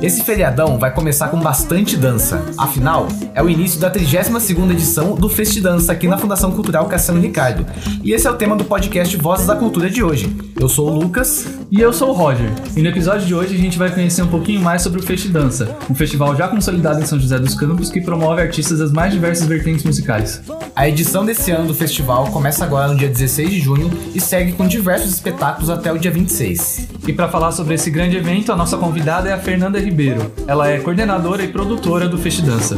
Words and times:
Esse 0.00 0.22
feriadão 0.22 0.78
vai 0.78 0.94
começar 0.94 1.28
com 1.28 1.40
bastante 1.40 1.96
dança. 1.96 2.40
Afinal, 2.56 3.08
é 3.34 3.42
o 3.42 3.50
início 3.50 3.80
da 3.80 3.90
32ª 3.90 4.70
edição 4.70 5.16
do 5.16 5.28
Festidança 5.28 5.90
aqui 5.90 6.06
na 6.06 6.16
Fundação 6.16 6.52
Cultural 6.52 6.86
Cassiano 6.86 7.20
Ricardo. 7.20 7.66
E 8.04 8.12
esse 8.12 8.24
é 8.24 8.30
o 8.30 8.36
tema 8.36 8.54
do 8.54 8.64
podcast 8.64 9.16
Vozes 9.16 9.48
da 9.48 9.56
Cultura 9.56 9.90
de 9.90 10.04
hoje. 10.04 10.32
Eu 10.58 10.68
sou 10.68 10.88
o 10.88 11.00
Lucas. 11.00 11.48
E 11.70 11.80
eu 11.80 11.92
sou 11.92 12.10
o 12.10 12.12
Roger. 12.12 12.50
E 12.76 12.82
no 12.82 12.88
episódio 12.88 13.26
de 13.26 13.34
hoje 13.34 13.54
a 13.54 13.58
gente 13.58 13.76
vai 13.76 13.90
conhecer 13.90 14.22
um 14.22 14.28
pouquinho 14.28 14.60
mais 14.60 14.82
sobre 14.82 15.00
o 15.00 15.02
Festidança, 15.02 15.76
um 15.90 15.94
festival 15.94 16.34
já 16.34 16.48
consolidado 16.48 17.00
em 17.00 17.04
São 17.04 17.20
José 17.20 17.38
dos 17.38 17.54
Campos 17.54 17.90
que 17.90 18.00
promove 18.00 18.40
artistas 18.40 18.78
das 18.78 18.90
mais 18.90 19.12
diversas 19.12 19.46
vertentes 19.46 19.84
musicais. 19.84 20.40
A 20.74 20.88
edição 20.88 21.26
desse 21.26 21.50
ano 21.50 21.66
do 21.66 21.74
festival 21.74 22.28
começa 22.28 22.64
agora 22.64 22.88
no 22.88 22.96
dia 22.96 23.08
16 23.08 23.50
de 23.50 23.60
junho 23.60 23.90
e 24.14 24.20
segue 24.20 24.52
com 24.52 24.66
diversos 24.66 25.10
espetáculos 25.10 25.68
até 25.68 25.92
o 25.92 25.98
dia 25.98 26.10
26. 26.10 26.88
E 27.06 27.12
para 27.12 27.28
falar 27.28 27.52
sobre 27.52 27.74
esse 27.74 27.90
grande 27.90 28.16
evento, 28.16 28.52
a 28.52 28.56
nossa 28.56 28.76
convidada 28.76 29.28
é 29.28 29.32
a 29.32 29.38
Fernanda 29.38 29.78
Ribeiro. 29.88 30.30
Ela 30.46 30.68
é 30.68 30.78
coordenadora 30.80 31.42
e 31.42 31.48
produtora 31.48 32.06
do 32.06 32.18
Festidança. 32.18 32.76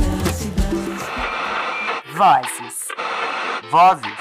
Vozes. 2.16 2.88
Vozes. 3.68 4.18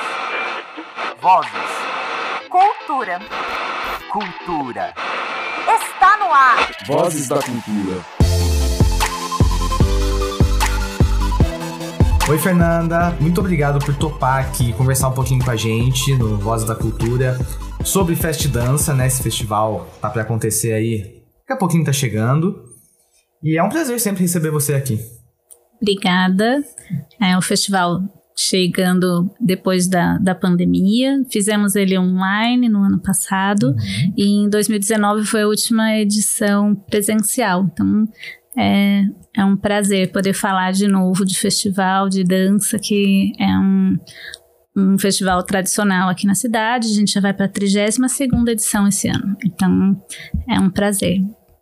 Vozes. 1.21 1.51
Cultura. 2.49 3.19
Cultura. 4.11 4.93
Está 5.67 6.17
no 6.17 6.33
ar. 6.33 6.71
Vozes 6.87 7.27
da 7.27 7.35
Cultura. 7.35 8.01
Oi, 12.27 12.37
Fernanda. 12.39 13.15
Muito 13.19 13.39
obrigado 13.39 13.85
por 13.85 13.95
topar 13.95 14.45
aqui 14.45 14.73
conversar 14.73 15.09
um 15.09 15.13
pouquinho 15.13 15.45
com 15.45 15.51
a 15.51 15.55
gente 15.55 16.15
no 16.15 16.37
Voz 16.37 16.63
da 16.63 16.73
Cultura 16.73 17.39
sobre 17.83 18.15
Fest 18.15 18.47
Dança, 18.47 18.95
né? 18.95 19.05
Esse 19.05 19.21
festival 19.21 19.87
tá 20.01 20.09
para 20.09 20.23
acontecer 20.23 20.73
aí. 20.73 21.21
Daqui 21.41 21.53
a 21.53 21.55
pouquinho 21.55 21.85
tá 21.85 21.93
chegando. 21.93 22.68
E 23.43 23.57
é 23.57 23.63
um 23.63 23.69
prazer 23.69 23.99
sempre 23.99 24.23
receber 24.23 24.51
você 24.51 24.73
aqui. 24.73 24.99
Obrigada. 25.81 26.63
É 27.21 27.37
um 27.37 27.41
festival 27.41 28.01
chegando 28.35 29.29
depois 29.39 29.87
da, 29.87 30.17
da 30.17 30.33
pandemia. 30.33 31.23
Fizemos 31.31 31.75
ele 31.75 31.97
online 31.97 32.69
no 32.69 32.79
ano 32.79 32.99
passado 32.99 33.71
uhum. 33.71 34.13
e 34.15 34.45
em 34.45 34.49
2019 34.49 35.25
foi 35.25 35.41
a 35.41 35.47
última 35.47 35.97
edição 35.97 36.73
presencial. 36.73 37.69
Então 37.71 38.07
é, 38.57 39.03
é 39.35 39.45
um 39.45 39.57
prazer 39.57 40.11
poder 40.11 40.33
falar 40.33 40.71
de 40.71 40.87
novo 40.87 41.25
de 41.25 41.37
festival 41.37 42.07
de 42.07 42.23
dança, 42.23 42.79
que 42.79 43.33
é 43.37 43.57
um, 43.57 43.97
um 44.75 44.97
festival 44.97 45.43
tradicional 45.43 46.09
aqui 46.09 46.25
na 46.25 46.35
cidade. 46.35 46.87
A 46.87 46.93
gente 46.93 47.13
já 47.13 47.21
vai 47.21 47.33
para 47.33 47.45
a 47.45 47.49
32 47.49 47.97
edição 48.47 48.87
esse 48.87 49.09
ano. 49.09 49.35
Então 49.43 50.01
é 50.47 50.59
um 50.59 50.69
prazer. 50.69 51.21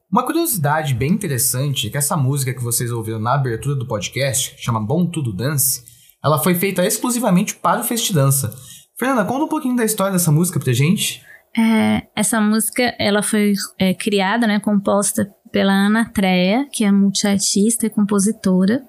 Uma 0.09 0.25
curiosidade 0.25 0.93
bem 0.93 1.11
interessante 1.11 1.87
é 1.87 1.89
que 1.89 1.97
essa 1.97 2.15
música 2.15 2.53
que 2.53 2.63
vocês 2.63 2.91
ouviram 2.91 3.19
na 3.19 3.33
abertura 3.33 3.75
do 3.75 3.85
podcast, 3.85 4.55
chama 4.57 4.79
Bom 4.79 5.05
Tudo 5.05 5.33
Dance, 5.33 5.83
ela 6.23 6.39
foi 6.39 6.55
feita 6.55 6.85
exclusivamente 6.85 7.55
para 7.55 7.81
o 7.81 7.83
Festidança. 7.83 8.55
Fernanda, 8.97 9.25
conta 9.25 9.43
um 9.43 9.49
pouquinho 9.49 9.75
da 9.75 9.83
história 9.83 10.13
dessa 10.13 10.31
música 10.31 10.61
pra 10.61 10.71
gente. 10.71 11.21
É, 11.57 12.07
essa 12.15 12.39
música 12.39 12.95
ela 12.97 13.21
foi 13.21 13.53
é, 13.77 13.93
criada, 13.93 14.47
né, 14.47 14.61
composta 14.61 15.29
pela 15.51 15.73
Ana 15.73 16.09
Treia, 16.09 16.65
que 16.71 16.85
é 16.85 16.91
multiartista 16.91 17.85
e 17.85 17.89
compositora, 17.89 18.81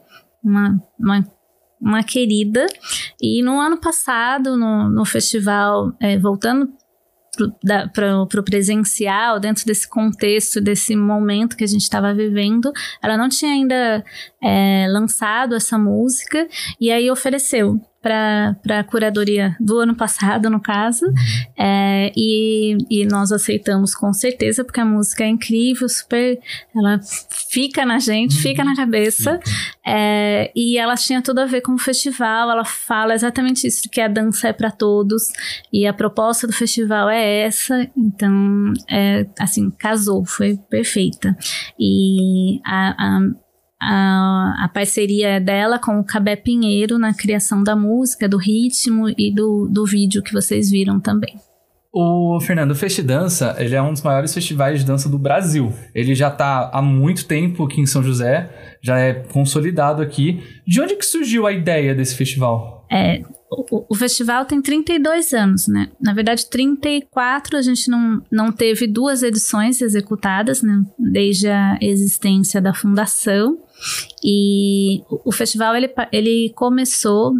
uma, 0.43 0.81
uma, 0.99 1.27
uma 1.81 2.03
querida. 2.05 2.65
E 3.21 3.43
no 3.43 3.59
ano 3.59 3.81
passado, 3.81 4.57
no, 4.57 4.89
no 4.89 5.05
festival, 5.05 5.93
é, 6.01 6.17
voltando 6.17 6.73
para 7.92 8.22
o 8.22 8.42
presencial, 8.44 9.39
dentro 9.41 9.64
desse 9.64 9.89
contexto, 9.89 10.61
desse 10.61 10.94
momento 10.97 11.56
que 11.56 11.64
a 11.64 11.69
gente 11.69 11.83
estava 11.83 12.14
vivendo, 12.14 12.72
ela 13.03 13.17
não 13.17 13.28
tinha 13.28 13.53
ainda 13.53 14.05
é, 14.42 14.87
lançado 14.88 15.54
essa 15.54 15.78
música 15.78 16.47
e 16.81 16.91
aí 16.91 17.10
ofereceu 17.10 17.81
para 18.00 18.56
a 18.78 18.84
curadoria 18.84 19.56
do 19.59 19.78
ano 19.78 19.94
passado, 19.94 20.48
no 20.48 20.60
caso, 20.60 21.04
uhum. 21.06 21.14
é, 21.59 22.12
e, 22.16 22.76
e 22.88 23.04
nós 23.06 23.32
aceitamos 23.32 23.94
com 23.94 24.12
certeza, 24.12 24.64
porque 24.64 24.81
a 24.81 24.84
música 24.84 25.25
é 25.25 25.28
incrível, 25.28 25.88
super. 25.88 26.38
Ela 26.75 27.00
fica 27.50 27.84
na 27.84 27.98
gente, 27.98 28.36
uhum. 28.36 28.42
fica 28.42 28.64
na 28.64 28.76
cabeça, 28.76 29.41
é, 29.84 30.53
e 30.54 30.78
ela 30.78 30.94
tinha 30.94 31.20
tudo 31.20 31.41
a 31.41 31.47
ver 31.47 31.60
com 31.60 31.75
o 31.75 31.78
festival. 31.78 32.50
Ela 32.50 32.64
fala 32.64 33.14
exatamente 33.14 33.66
isso, 33.66 33.88
que 33.91 34.00
a 34.00 34.09
dança 34.09 34.48
é 34.48 34.53
para 34.53 34.70
todos, 34.70 35.25
e 35.72 35.86
a 35.86 35.92
proposta 35.92 36.47
do 36.47 36.53
festival 36.53 37.09
é 37.10 37.41
essa, 37.41 37.88
então, 37.97 38.72
é, 38.88 39.26
assim, 39.38 39.70
casou, 39.70 40.25
foi 40.25 40.56
perfeita. 40.70 41.36
E 41.78 42.60
a, 42.65 43.16
a 43.16 43.20
a, 43.81 44.65
a 44.65 44.69
parceria 44.69 45.41
dela 45.41 45.78
com 45.78 45.99
o 45.99 46.05
Cabé 46.05 46.37
Pinheiro 46.37 46.99
na 46.99 47.15
criação 47.15 47.62
da 47.62 47.77
música, 47.77 48.28
do 48.28 48.37
ritmo 48.37 49.09
e 49.16 49.33
do, 49.33 49.69
do 49.71 49.87
vídeo 49.87 50.22
que 50.22 50.33
vocês 50.33 50.71
viram 50.71 50.99
também. 50.99 51.37
O 51.93 52.39
Fernando 52.41 52.75
Fest 52.75 53.00
Dança, 53.00 53.56
ele 53.59 53.75
é 53.75 53.81
um 53.81 53.93
dos 53.93 54.03
maiores 54.03 54.34
festivais 54.34 54.81
de 54.81 54.87
dança 54.87 55.09
do 55.09 55.19
Brasil. 55.19 55.72
Ele 55.94 56.15
já 56.15 56.28
está 56.28 56.71
há 56.72 56.83
muito 56.83 57.27
tempo 57.27 57.65
aqui 57.65 57.81
em 57.81 57.87
São 57.87 58.03
José, 58.03 58.77
já 58.83 58.99
é 58.99 59.15
consolidado 59.15 60.03
aqui. 60.03 60.43
De 60.66 60.81
onde 60.81 60.97
que 60.97 61.06
surgiu 61.06 61.47
a 61.47 61.53
ideia 61.53 61.95
desse 61.95 62.15
festival? 62.15 62.87
É, 62.91 63.22
o, 63.50 63.87
o, 63.91 63.95
festival 63.95 64.45
tem 64.45 64.60
32 64.60 65.33
anos, 65.33 65.66
né? 65.66 65.91
Na 66.00 66.12
verdade, 66.12 66.49
34 66.49 67.56
a 67.56 67.62
gente 67.62 67.91
não, 67.91 68.22
não 68.31 68.53
teve 68.53 68.87
duas 68.87 69.22
edições 69.22 69.81
executadas, 69.81 70.62
né? 70.62 70.83
Desde 70.99 71.49
a 71.49 71.78
existência 71.81 72.60
da 72.60 72.75
fundação. 72.75 73.59
E 74.22 75.03
o, 75.09 75.33
festival 75.33 75.75
ele, 75.77 75.93
ele 76.12 76.53
começou 76.55 77.34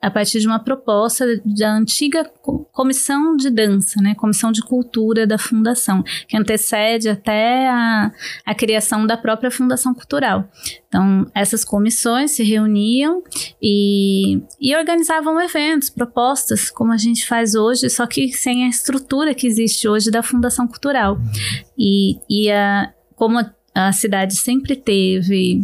a 0.00 0.10
partir 0.10 0.38
de 0.38 0.46
uma 0.46 0.60
proposta 0.60 1.26
da 1.44 1.72
antiga 1.72 2.24
comissão 2.72 3.36
de 3.36 3.50
dança, 3.50 4.00
né, 4.00 4.14
comissão 4.14 4.52
de 4.52 4.62
cultura 4.62 5.26
da 5.26 5.36
fundação, 5.36 6.04
que 6.28 6.36
antecede 6.36 7.08
até 7.08 7.68
a, 7.68 8.12
a 8.46 8.54
criação 8.54 9.06
da 9.06 9.16
própria 9.16 9.50
fundação 9.50 9.92
cultural. 9.92 10.48
Então, 10.86 11.26
essas 11.34 11.64
comissões 11.64 12.30
se 12.30 12.44
reuniam 12.44 13.22
e, 13.60 14.40
e 14.60 14.74
organizavam 14.76 15.40
eventos, 15.40 15.90
propostas, 15.90 16.70
como 16.70 16.92
a 16.92 16.96
gente 16.96 17.26
faz 17.26 17.56
hoje, 17.56 17.90
só 17.90 18.06
que 18.06 18.28
sem 18.32 18.64
a 18.64 18.68
estrutura 18.68 19.34
que 19.34 19.48
existe 19.48 19.88
hoje 19.88 20.12
da 20.12 20.22
fundação 20.22 20.68
cultural. 20.68 21.18
E, 21.76 22.18
e 22.30 22.50
a, 22.52 22.92
como 23.16 23.44
a, 23.74 23.92
cidade 23.92 24.36
sempre 24.36 24.76
teve 24.76 25.62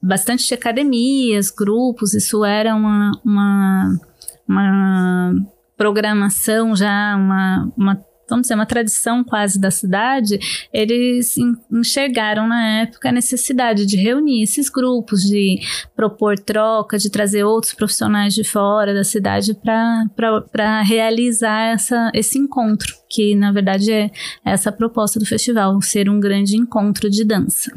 bastante 0.00 0.52
academias, 0.54 1.50
grupos, 1.50 2.14
isso 2.14 2.44
era 2.44 2.74
uma, 2.74 3.12
uma, 3.24 4.00
uma 4.46 5.34
programação 5.76 6.74
já, 6.76 7.16
uma, 7.16 7.72
uma 7.76 8.07
vamos 8.28 8.44
dizer, 8.44 8.54
uma 8.54 8.66
tradição 8.66 9.24
quase 9.24 9.60
da 9.60 9.70
cidade, 9.70 10.38
eles 10.72 11.36
enxergaram 11.70 12.46
na 12.46 12.82
época 12.82 13.08
a 13.08 13.12
necessidade 13.12 13.86
de 13.86 13.96
reunir 13.96 14.42
esses 14.42 14.68
grupos, 14.68 15.22
de 15.22 15.60
propor 15.96 16.38
troca, 16.38 16.98
de 16.98 17.10
trazer 17.10 17.44
outros 17.44 17.74
profissionais 17.74 18.34
de 18.34 18.44
fora 18.44 18.94
da 18.94 19.04
cidade 19.04 19.54
para 19.54 20.82
realizar 20.82 21.72
essa, 21.72 22.10
esse 22.14 22.38
encontro, 22.38 22.94
que 23.08 23.34
na 23.34 23.52
verdade 23.52 23.92
é 23.92 24.10
essa 24.44 24.70
proposta 24.70 25.18
do 25.18 25.26
festival, 25.26 25.80
ser 25.82 26.08
um 26.08 26.20
grande 26.20 26.56
encontro 26.56 27.08
de 27.10 27.24
dança. 27.24 27.72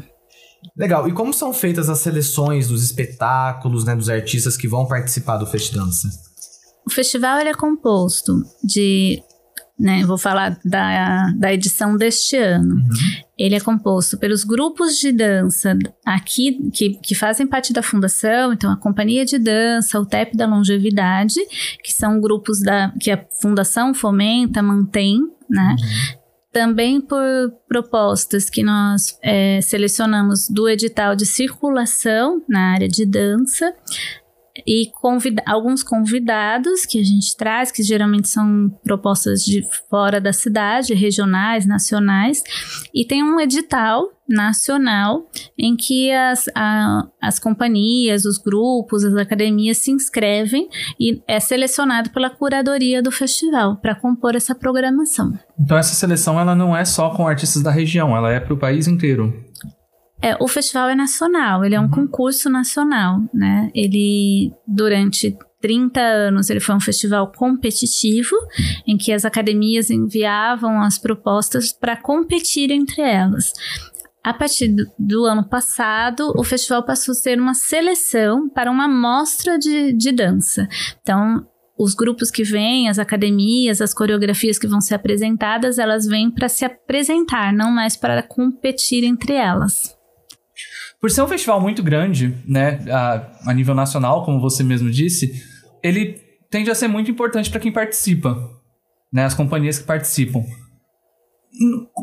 Legal. 0.76 1.08
E 1.08 1.12
como 1.12 1.34
são 1.34 1.52
feitas 1.52 1.88
as 1.88 1.98
seleções 1.98 2.68
dos 2.68 2.82
espetáculos, 2.82 3.84
né, 3.84 3.94
dos 3.94 4.08
artistas 4.08 4.56
que 4.56 4.68
vão 4.68 4.86
participar 4.86 5.36
do 5.36 5.46
Festival 5.46 5.86
Dança? 5.86 6.08
O 6.86 6.90
festival 6.90 7.38
é 7.38 7.54
composto 7.54 8.42
de, 8.62 9.22
né, 9.82 10.04
vou 10.06 10.16
falar 10.16 10.56
da, 10.64 11.32
da 11.32 11.52
edição 11.52 11.96
deste 11.96 12.36
ano. 12.36 12.76
Uhum. 12.76 12.88
Ele 13.36 13.56
é 13.56 13.60
composto 13.60 14.16
pelos 14.16 14.44
grupos 14.44 14.96
de 14.96 15.10
dança 15.10 15.76
aqui 16.06 16.70
que, 16.72 16.90
que 16.90 17.14
fazem 17.16 17.46
parte 17.46 17.72
da 17.72 17.82
fundação, 17.82 18.52
então 18.52 18.70
a 18.70 18.76
Companhia 18.76 19.24
de 19.24 19.38
Dança, 19.38 19.98
o 19.98 20.06
TEP 20.06 20.36
da 20.36 20.46
Longevidade, 20.46 21.40
que 21.82 21.92
são 21.92 22.20
grupos 22.20 22.60
da, 22.60 22.92
que 23.00 23.10
a 23.10 23.24
fundação 23.40 23.92
fomenta, 23.92 24.62
mantém, 24.62 25.18
né? 25.50 25.76
Uhum 25.78 26.22
também 26.52 27.00
por 27.00 27.18
propostas 27.66 28.50
que 28.50 28.62
nós 28.62 29.18
é, 29.22 29.58
selecionamos 29.62 30.50
do 30.50 30.68
edital 30.68 31.16
de 31.16 31.24
circulação 31.24 32.42
na 32.46 32.74
área 32.74 32.86
de 32.86 33.06
dança 33.06 33.74
e 34.66 34.90
convida 35.00 35.42
alguns 35.46 35.82
convidados 35.82 36.84
que 36.84 37.00
a 37.00 37.04
gente 37.04 37.36
traz, 37.36 37.70
que 37.70 37.82
geralmente 37.82 38.28
são 38.28 38.68
propostas 38.84 39.42
de 39.42 39.62
fora 39.88 40.20
da 40.20 40.32
cidade, 40.32 40.94
regionais, 40.94 41.66
nacionais, 41.66 42.42
e 42.94 43.04
tem 43.04 43.22
um 43.22 43.40
edital 43.40 44.10
nacional 44.28 45.28
em 45.58 45.76
que 45.76 46.10
as, 46.10 46.48
a, 46.54 47.06
as 47.20 47.38
companhias, 47.38 48.24
os 48.24 48.38
grupos, 48.38 49.04
as 49.04 49.14
academias 49.14 49.78
se 49.78 49.90
inscrevem 49.90 50.68
e 50.98 51.22
é 51.26 51.38
selecionado 51.38 52.10
pela 52.10 52.30
curadoria 52.30 53.02
do 53.02 53.10
festival 53.10 53.76
para 53.76 53.94
compor 53.94 54.34
essa 54.34 54.54
programação. 54.54 55.32
Então 55.58 55.76
essa 55.76 55.94
seleção 55.94 56.40
ela 56.40 56.54
não 56.54 56.76
é 56.76 56.84
só 56.84 57.10
com 57.10 57.26
artistas 57.26 57.62
da 57.62 57.70
região, 57.70 58.16
ela 58.16 58.32
é 58.32 58.40
para 58.40 58.54
o 58.54 58.58
país 58.58 58.86
inteiro. 58.86 59.44
É, 60.22 60.36
o 60.40 60.46
festival 60.46 60.88
é 60.88 60.94
nacional, 60.94 61.64
ele 61.64 61.74
é 61.74 61.80
um 61.80 61.88
concurso 61.88 62.48
nacional, 62.48 63.20
né? 63.34 63.70
Ele, 63.74 64.52
durante 64.66 65.36
30 65.60 66.00
anos, 66.00 66.48
ele 66.48 66.60
foi 66.60 66.74
um 66.74 66.80
festival 66.80 67.32
competitivo, 67.32 68.36
em 68.86 68.96
que 68.96 69.12
as 69.12 69.24
academias 69.24 69.90
enviavam 69.90 70.80
as 70.80 70.98
propostas 70.98 71.72
para 71.72 71.96
competir 71.96 72.70
entre 72.70 73.02
elas. 73.02 73.52
A 74.22 74.32
partir 74.32 74.68
do, 74.68 74.86
do 74.96 75.24
ano 75.24 75.44
passado, 75.48 76.32
o 76.36 76.44
festival 76.44 76.84
passou 76.84 77.12
a 77.12 77.16
ser 77.16 77.40
uma 77.40 77.54
seleção 77.54 78.48
para 78.48 78.70
uma 78.70 78.86
mostra 78.86 79.58
de, 79.58 79.92
de 79.92 80.12
dança. 80.12 80.68
Então, 81.00 81.44
os 81.76 81.94
grupos 81.94 82.30
que 82.30 82.44
vêm, 82.44 82.88
as 82.88 83.00
academias, 83.00 83.80
as 83.80 83.92
coreografias 83.92 84.58
que 84.58 84.68
vão 84.68 84.80
ser 84.80 84.94
apresentadas, 84.94 85.78
elas 85.78 86.06
vêm 86.06 86.30
para 86.30 86.48
se 86.48 86.64
apresentar, 86.64 87.52
não 87.52 87.72
mais 87.72 87.96
para 87.96 88.22
competir 88.22 89.02
entre 89.02 89.32
elas. 89.32 90.00
Por 91.02 91.10
ser 91.10 91.20
um 91.20 91.26
festival 91.26 91.60
muito 91.60 91.82
grande, 91.82 92.32
né, 92.46 92.78
a, 92.88 93.50
a 93.50 93.52
nível 93.52 93.74
nacional, 93.74 94.24
como 94.24 94.40
você 94.40 94.62
mesmo 94.62 94.88
disse, 94.88 95.42
ele 95.82 96.20
tende 96.48 96.70
a 96.70 96.76
ser 96.76 96.86
muito 96.86 97.10
importante 97.10 97.50
para 97.50 97.58
quem 97.58 97.72
participa, 97.72 98.38
né, 99.12 99.24
as 99.24 99.34
companhias 99.34 99.80
que 99.80 99.84
participam. 99.84 100.44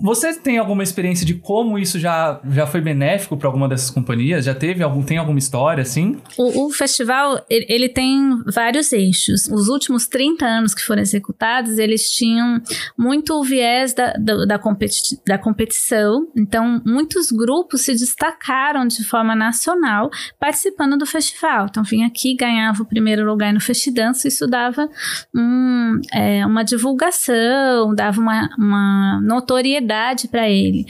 Você 0.03 0.33
tem 0.33 0.59
alguma 0.59 0.83
experiência 0.83 1.25
de 1.25 1.33
como 1.33 1.79
isso 1.79 1.99
já, 1.99 2.39
já 2.51 2.67
foi 2.67 2.81
benéfico 2.81 3.35
para 3.35 3.47
alguma 3.47 3.67
dessas 3.67 3.89
companhias? 3.89 4.45
Já 4.45 4.53
teve 4.53 4.83
algum 4.83 5.01
tem 5.01 5.17
alguma 5.17 5.39
história 5.39 5.81
assim? 5.81 6.17
O, 6.37 6.67
o, 6.67 6.71
festival 6.71 7.43
ele, 7.49 7.65
ele 7.67 7.89
tem 7.89 8.43
vários 8.45 8.93
eixos. 8.93 9.47
Os 9.47 9.67
últimos 9.67 10.07
30 10.07 10.45
anos 10.45 10.75
que 10.75 10.83
foram 10.83 11.01
executados, 11.01 11.79
eles 11.79 12.11
tinham 12.11 12.61
muito 12.97 13.33
o 13.33 13.43
viés 13.43 13.93
da, 13.93 14.13
da, 14.13 14.45
da, 14.45 14.59
competi 14.59 15.19
da 15.25 15.37
competição. 15.37 16.27
Então, 16.37 16.79
muitos 16.85 17.31
grupos 17.31 17.81
se 17.81 17.93
destacaram 17.93 18.87
de 18.87 19.03
forma 19.03 19.35
nacional 19.35 20.11
participando 20.39 20.95
do 20.95 21.07
festival. 21.07 21.65
Então, 21.69 21.83
vinha 21.83 22.05
aqui, 22.05 22.35
ganhava 22.35 22.83
o 22.83 22.85
primeiro 22.85 23.25
lugar 23.25 23.51
no 23.51 23.59
Festidança, 23.59 24.27
isso 24.27 24.45
dava 24.47 24.87
um, 25.35 25.99
é, 26.13 26.45
uma 26.45 26.63
divulgação, 26.63 27.95
dava 27.95 28.21
uma, 28.21 28.49
uma 28.57 29.19
notoriedade 29.39 30.27
para 30.27 30.49
ele. 30.49 30.85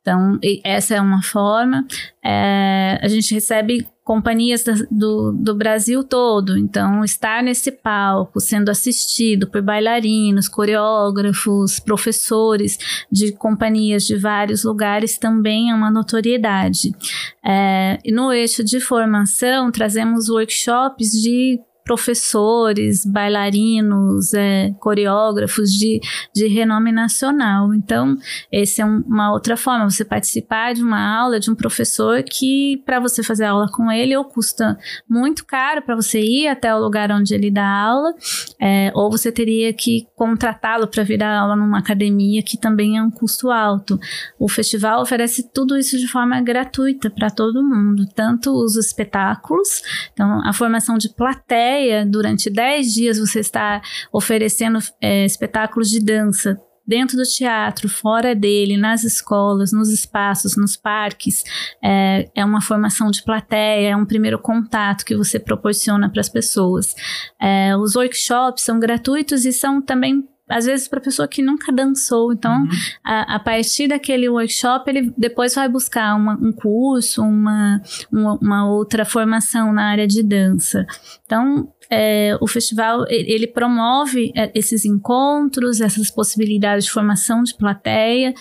Então, 0.00 0.38
essa 0.62 0.94
é 0.94 1.00
uma 1.00 1.22
forma. 1.22 1.86
É, 2.22 2.98
a 3.02 3.08
gente 3.08 3.32
recebe 3.32 3.86
companhias 4.04 4.62
do, 4.90 5.32
do 5.32 5.54
Brasil 5.54 6.04
todo. 6.04 6.58
Então, 6.58 7.02
estar 7.02 7.42
nesse 7.42 7.72
palco, 7.72 8.38
sendo 8.38 8.70
assistido 8.70 9.48
por 9.48 9.62
bailarinos, 9.62 10.46
coreógrafos, 10.46 11.80
professores 11.80 12.78
de 13.10 13.32
companhias 13.32 14.04
de 14.04 14.14
vários 14.14 14.62
lugares 14.62 15.16
também 15.16 15.70
é 15.70 15.74
uma 15.74 15.90
notoriedade. 15.90 16.94
É, 17.42 17.98
no 18.12 18.30
eixo 18.30 18.62
de 18.62 18.80
formação, 18.80 19.72
trazemos 19.72 20.28
workshops 20.28 21.12
de 21.12 21.58
professores, 21.84 23.04
bailarinos, 23.04 24.32
é, 24.32 24.72
coreógrafos 24.80 25.70
de, 25.70 26.00
de 26.34 26.46
renome 26.48 26.90
nacional. 26.90 27.74
Então, 27.74 28.16
essa 28.50 28.82
é 28.82 28.84
um, 28.86 29.04
uma 29.06 29.32
outra 29.32 29.54
forma, 29.54 29.90
você 29.90 30.04
participar 30.04 30.72
de 30.74 30.82
uma 30.82 31.14
aula 31.18 31.38
de 31.38 31.50
um 31.50 31.54
professor 31.54 32.22
que, 32.22 32.82
para 32.86 32.98
você 32.98 33.22
fazer 33.22 33.44
aula 33.44 33.70
com 33.70 33.92
ele, 33.92 34.16
ou 34.16 34.24
custa 34.24 34.78
muito 35.08 35.44
caro 35.44 35.82
para 35.82 35.94
você 35.94 36.20
ir 36.20 36.48
até 36.48 36.74
o 36.74 36.80
lugar 36.80 37.12
onde 37.12 37.34
ele 37.34 37.50
dá 37.50 37.68
aula, 37.68 38.14
é, 38.58 38.90
ou 38.94 39.10
você 39.10 39.30
teria 39.30 39.72
que 39.74 40.06
contratá-lo 40.16 40.88
para 40.88 41.04
vir 41.04 41.18
dar 41.18 41.36
aula 41.38 41.54
numa 41.54 41.78
academia, 41.78 42.42
que 42.42 42.56
também 42.56 42.96
é 42.96 43.02
um 43.02 43.10
custo 43.10 43.50
alto. 43.50 44.00
O 44.38 44.48
festival 44.48 45.02
oferece 45.02 45.50
tudo 45.52 45.76
isso 45.76 45.98
de 45.98 46.08
forma 46.08 46.40
gratuita 46.40 47.10
para 47.10 47.28
todo 47.28 47.62
mundo, 47.62 48.06
tanto 48.14 48.50
os 48.52 48.76
espetáculos, 48.76 49.82
então 50.12 50.40
a 50.46 50.52
formação 50.54 50.96
de 50.96 51.10
plateia, 51.10 51.73
durante 52.06 52.50
10 52.50 52.94
dias, 52.94 53.18
você 53.18 53.40
está 53.40 53.80
oferecendo 54.12 54.78
é, 55.00 55.24
espetáculos 55.24 55.90
de 55.90 56.00
dança 56.00 56.58
dentro 56.86 57.16
do 57.16 57.22
teatro, 57.22 57.88
fora 57.88 58.34
dele, 58.34 58.76
nas 58.76 59.04
escolas, 59.04 59.72
nos 59.72 59.88
espaços, 59.88 60.56
nos 60.56 60.76
parques, 60.76 61.42
é, 61.82 62.28
é 62.34 62.44
uma 62.44 62.60
formação 62.60 63.10
de 63.10 63.22
plateia, 63.22 63.90
é 63.90 63.96
um 63.96 64.04
primeiro 64.04 64.38
contato 64.38 65.04
que 65.04 65.16
você 65.16 65.38
proporciona 65.38 66.10
para 66.10 66.20
as 66.20 66.28
pessoas. 66.28 66.94
É, 67.40 67.76
os 67.76 67.96
workshops 67.96 68.62
são 68.62 68.78
gratuitos 68.78 69.44
e 69.44 69.52
são 69.52 69.80
também 69.80 70.28
às 70.48 70.66
vezes 70.66 70.86
para 70.86 71.00
pessoa 71.00 71.26
que 71.26 71.42
nunca 71.42 71.72
dançou. 71.72 72.32
Então, 72.32 72.62
uhum. 72.62 72.68
a, 73.02 73.36
a, 73.36 73.38
partir 73.38 73.88
daquele 73.88 74.28
workshop, 74.28 74.88
ele 74.90 75.12
depois 75.16 75.54
vai 75.54 75.68
buscar 75.68 76.14
uma, 76.14 76.34
um 76.34 76.52
curso, 76.52 77.22
uma, 77.22 77.80
uma, 78.12 78.38
uma, 78.40 78.70
outra 78.70 79.04
formação 79.04 79.72
na 79.72 79.86
área 79.86 80.06
de 80.06 80.22
dança. 80.22 80.86
Então, 81.24 81.68
é, 81.90 82.36
o 82.40 82.46
festival 82.46 83.04
ele 83.08 83.46
promove 83.46 84.32
é, 84.34 84.50
esses 84.54 84.84
encontros, 84.84 85.80
essas 85.80 86.10
possibilidades 86.10 86.86
de 86.86 86.90
formação 86.90 87.42
de 87.42 87.54
plateia 87.56 88.34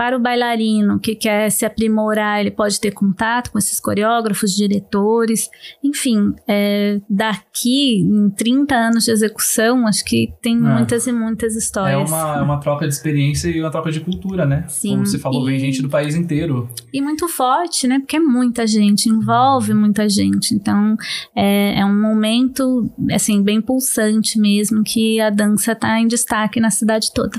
para 0.00 0.16
o 0.16 0.18
bailarino 0.18 0.98
que 0.98 1.14
quer 1.14 1.50
se 1.50 1.66
aprimorar, 1.66 2.40
ele 2.40 2.50
pode 2.50 2.80
ter 2.80 2.90
contato 2.90 3.52
com 3.52 3.58
esses 3.58 3.78
coreógrafos, 3.78 4.56
diretores, 4.56 5.50
enfim, 5.84 6.32
é, 6.48 6.98
daqui 7.06 7.98
em 7.98 8.30
30 8.30 8.74
anos 8.74 9.04
de 9.04 9.10
execução, 9.10 9.86
acho 9.86 10.02
que 10.06 10.32
tem 10.40 10.56
é. 10.56 10.58
muitas 10.58 11.06
e 11.06 11.12
muitas 11.12 11.54
histórias. 11.54 12.10
É 12.10 12.14
uma, 12.14 12.38
é 12.38 12.40
uma 12.40 12.58
troca 12.58 12.88
de 12.88 12.94
experiência 12.94 13.48
e 13.50 13.60
uma 13.60 13.70
troca 13.70 13.92
de 13.92 14.00
cultura, 14.00 14.46
né? 14.46 14.64
Sim. 14.68 14.92
Como 14.92 15.04
você 15.06 15.18
falou, 15.18 15.42
e, 15.42 15.50
vem 15.50 15.60
gente 15.60 15.82
do 15.82 15.90
país 15.90 16.14
inteiro. 16.14 16.66
E 16.94 17.02
muito 17.02 17.28
forte, 17.28 17.86
né? 17.86 17.98
Porque 17.98 18.16
é 18.16 18.20
muita 18.20 18.66
gente, 18.66 19.06
envolve 19.06 19.74
muita 19.74 20.08
gente. 20.08 20.54
Então, 20.54 20.96
é, 21.36 21.78
é 21.78 21.84
um 21.84 22.00
momento, 22.00 22.90
assim, 23.12 23.42
bem 23.42 23.60
pulsante 23.60 24.40
mesmo, 24.40 24.82
que 24.82 25.20
a 25.20 25.28
dança 25.28 25.72
está 25.72 26.00
em 26.00 26.08
destaque 26.08 26.58
na 26.58 26.70
cidade 26.70 27.12
toda. 27.12 27.38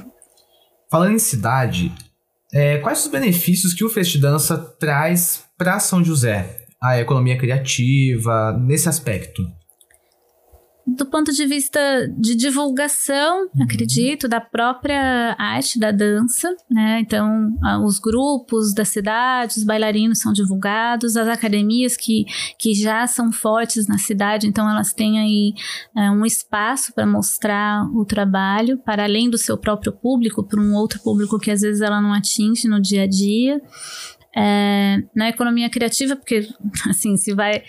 Falando 0.91 1.15
em 1.15 1.19
cidade, 1.19 1.91
é, 2.53 2.77
quais 2.79 3.05
os 3.05 3.11
benefícios 3.11 3.73
que 3.73 3.83
o 3.83 3.89
Festidança 3.89 4.57
traz 4.57 5.43
para 5.57 5.79
São 5.79 6.03
José? 6.03 6.65
A 6.81 6.99
economia 6.99 7.37
criativa, 7.37 8.57
nesse 8.59 8.89
aspecto? 8.89 9.43
Do 10.85 11.05
ponto 11.05 11.31
de 11.31 11.45
vista 11.45 11.79
de 12.17 12.35
divulgação, 12.35 13.43
uhum. 13.55 13.63
acredito, 13.63 14.27
da 14.27 14.41
própria 14.41 15.35
arte 15.37 15.79
da 15.79 15.91
dança, 15.91 16.49
né? 16.69 16.99
Então, 16.99 17.55
os 17.85 17.99
grupos 17.99 18.73
da 18.73 18.83
cidade, 18.83 19.57
os 19.57 19.63
bailarinos 19.63 20.19
são 20.19 20.33
divulgados, 20.33 21.15
as 21.15 21.27
academias 21.27 21.95
que, 21.95 22.25
que 22.57 22.73
já 22.73 23.05
são 23.07 23.31
fortes 23.31 23.87
na 23.87 23.97
cidade, 23.97 24.47
então 24.47 24.69
elas 24.69 24.93
têm 24.93 25.19
aí 25.19 25.53
é, 25.95 26.09
um 26.09 26.25
espaço 26.25 26.93
para 26.93 27.05
mostrar 27.05 27.83
o 27.93 28.03
trabalho, 28.05 28.77
para 28.79 29.03
além 29.03 29.29
do 29.29 29.37
seu 29.37 29.57
próprio 29.57 29.91
público, 29.91 30.43
para 30.43 30.59
um 30.59 30.73
outro 30.73 30.99
público 31.01 31.39
que 31.39 31.51
às 31.51 31.61
vezes 31.61 31.81
ela 31.81 32.01
não 32.01 32.13
atinge 32.13 32.67
no 32.67 32.81
dia 32.81 33.03
a 33.03 33.07
dia 33.07 33.61
é, 34.35 35.03
na 35.15 35.29
economia 35.29 35.69
criativa, 35.69 36.15
porque 36.15 36.47
assim, 36.89 37.17
se 37.17 37.33
vai, 37.33 37.63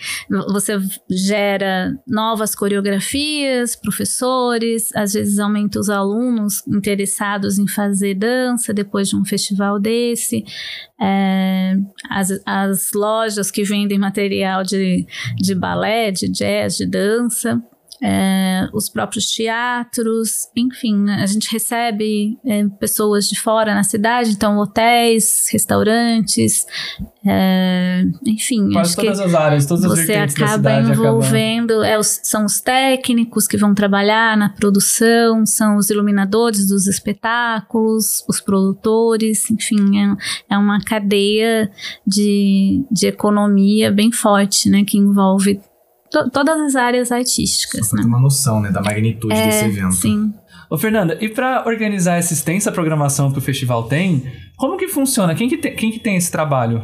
você 0.49 0.79
gera 1.11 1.93
novas 2.07 2.55
coreografias, 2.55 3.75
professores, 3.75 4.95
às 4.95 5.13
vezes 5.13 5.39
aumenta 5.39 5.81
os 5.81 5.91
alunos 5.91 6.67
interessados 6.69 7.59
em 7.59 7.67
fazer 7.67 8.15
dança 8.15 8.73
depois 8.73 9.09
de 9.09 9.17
um 9.17 9.25
festival 9.25 9.81
desse, 9.81 10.45
é, 11.01 11.77
as, 12.09 12.31
as 12.47 12.91
lojas 12.95 13.51
que 13.51 13.65
vendem 13.65 13.99
material 13.99 14.63
de, 14.63 15.05
de 15.37 15.55
balé, 15.55 16.11
de 16.13 16.29
jazz, 16.29 16.77
de 16.77 16.87
dança 16.87 17.63
é, 18.03 18.69
os 18.73 18.89
próprios 18.89 19.27
teatros, 19.27 20.49
enfim, 20.57 20.97
né, 20.97 21.21
a 21.23 21.27
gente 21.27 21.51
recebe 21.53 22.37
é, 22.45 22.67
pessoas 22.81 23.29
de 23.29 23.39
fora 23.39 23.75
na 23.75 23.85
cidade, 23.85 24.33
então 24.33 24.59
hotéis, 24.59 25.49
restaurantes, 25.53 26.67
é, 27.25 28.05
enfim, 28.27 28.73
Quase 28.73 28.97
todas 28.97 29.21
as 29.21 29.35
áreas, 29.35 29.67
todas 29.67 29.85
as 29.85 29.91
você 30.01 30.15
acaba 30.15 30.81
envolvendo, 30.81 31.85
é, 31.85 31.97
os, 31.97 32.19
são 32.25 32.45
os 32.45 32.61
técnicos 32.61 33.47
que 33.47 33.57
vão 33.57 33.73
trabalhar 33.73 34.37
na 34.37 34.49
produção, 34.49 35.47
são 35.47 35.77
os 35.77 35.89
iluminadores 35.89 36.67
dos 36.67 36.89
espetáculos, 36.89 38.25
os 38.29 38.41
produtores, 38.41 39.49
enfim, 39.49 40.01
é, 40.49 40.55
é 40.55 40.59
uma 40.59 40.81
cadeia 40.81 41.71
de, 42.05 42.85
de 42.91 43.07
economia 43.07 43.93
bem 43.93 44.11
forte, 44.11 44.69
né, 44.69 44.83
que 44.85 44.99
envolve 44.99 45.61
to 46.13 46.31
todas 46.31 46.61
as 46.61 46.77
áreas 46.77 47.11
artísticas. 47.11 47.87
Só 47.87 47.91
pra 47.91 47.97
né? 47.99 48.03
ter 48.03 48.09
uma 48.09 48.21
noção, 48.21 48.61
né, 48.61 48.71
da 48.71 48.83
magnitude 48.83 49.35
é, 49.35 49.47
desse 49.47 49.65
evento. 49.65 49.95
Sim. 49.95 50.33
Ô, 50.71 50.79
Fernanda, 50.79 51.19
e 51.21 51.29
pra 51.29 51.65
organizar 51.67 52.17
essa 52.17 52.33
extensa 52.33 52.71
programação 52.71 53.33
que 53.33 53.39
o 53.39 53.43
festival 53.43 53.85
tem, 53.85 54.25
como 54.57 54.77
que 54.77 54.89
funciona? 54.89 55.35
Quem 55.35 55.49
que 55.49 55.57
tem, 55.57 55.75
quem 55.75 55.91
que 55.91 55.99
tem 55.99 56.17
esse 56.17 56.31
trabalho? 56.31 56.83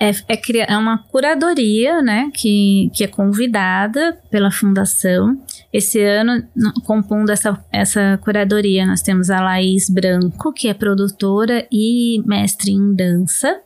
É, 0.00 0.10
é, 0.10 0.72
é 0.72 0.76
uma 0.76 0.98
curadoria, 0.98 2.00
né, 2.00 2.30
que, 2.32 2.88
que 2.94 3.02
é 3.02 3.08
convidada 3.08 4.16
pela 4.30 4.50
fundação. 4.50 5.36
Esse 5.72 6.00
ano, 6.00 6.42
no- 6.54 6.72
compondo 6.84 7.30
essa, 7.30 7.62
essa 7.72 8.18
curadoria, 8.22 8.86
nós 8.86 9.02
temos 9.02 9.28
a 9.28 9.40
Laís 9.40 9.90
Branco, 9.90 10.52
que 10.52 10.68
é 10.68 10.74
produtora 10.74 11.66
e 11.70 12.22
mestre 12.24 12.70
em 12.70 12.94
dança. 12.94 13.60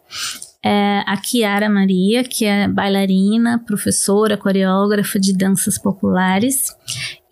É, 0.64 1.02
a 1.06 1.16
Kiara 1.16 1.68
Maria, 1.68 2.22
que 2.22 2.44
é 2.44 2.68
bailarina, 2.68 3.58
professora, 3.66 4.36
coreógrafa 4.36 5.18
de 5.18 5.36
danças 5.36 5.76
populares. 5.76 6.68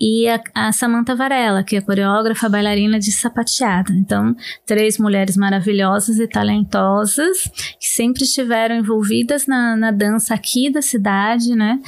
E 0.01 0.29
a, 0.29 0.43
a 0.55 0.73
Samantha 0.73 1.15
Varela, 1.15 1.63
que 1.63 1.77
é 1.77 1.81
coreógrafa, 1.81 2.49
bailarina 2.49 2.99
de 2.99 3.13
sapateada. 3.13 3.93
Então, 3.93 4.35
três 4.67 4.99
mulheres 4.99 5.37
maravilhosas 5.37 6.19
e 6.19 6.27
talentosas 6.27 7.49
que 7.79 7.87
sempre 7.87 8.25
estiveram 8.25 8.77
envolvidas 8.77 9.47
na, 9.47 9.77
na 9.77 9.91
dança 9.93 10.35
aqui 10.35 10.69
da 10.69 10.83
cidade, 10.83 11.55
né? 11.55 11.79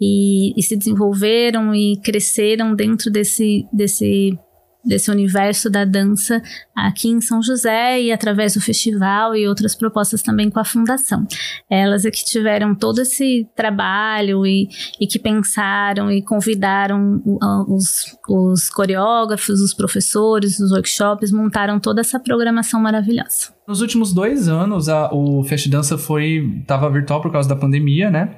E, 0.00 0.52
e 0.56 0.62
se 0.62 0.76
desenvolveram 0.76 1.74
e 1.74 1.96
cresceram 2.02 2.74
dentro 2.74 3.10
desse, 3.10 3.66
desse, 3.72 4.38
desse 4.84 5.10
universo 5.10 5.70
da 5.70 5.84
dança 5.84 6.42
aqui 6.74 7.08
em 7.08 7.20
São 7.20 7.42
José 7.42 8.00
e 8.00 8.10
através 8.12 8.54
do 8.54 8.60
festival 8.60 9.34
e 9.36 9.46
outras 9.46 9.74
propostas 9.74 10.22
também 10.22 10.50
com 10.50 10.58
a 10.58 10.64
fundação. 10.64 11.26
Elas 11.70 12.04
é 12.04 12.10
que 12.10 12.24
tiveram 12.24 12.74
todo 12.74 13.00
esse 13.00 13.46
trabalho 13.54 14.44
e, 14.46 14.68
e 15.00 15.06
que 15.06 15.18
pensaram 15.18 16.10
e 16.10 16.22
convidaram 16.22 17.22
os, 17.68 18.16
os 18.28 18.68
coreógrafos, 18.70 19.60
os 19.60 19.72
professores, 19.74 20.58
os 20.58 20.72
workshops, 20.72 21.30
montaram 21.32 21.78
toda 21.78 22.00
essa 22.00 22.18
programação 22.18 22.80
maravilhosa. 22.80 23.52
Nos 23.68 23.80
últimos 23.80 24.12
dois 24.12 24.48
anos, 24.48 24.88
a- 24.88 25.10
o 25.12 25.42
Fest 25.44 25.68
Dança 25.68 25.96
foi 25.96 26.62
tava 26.66 26.90
virtual 26.90 27.20
por 27.20 27.30
causa 27.30 27.48
da 27.48 27.56
pandemia, 27.56 28.10
né? 28.10 28.36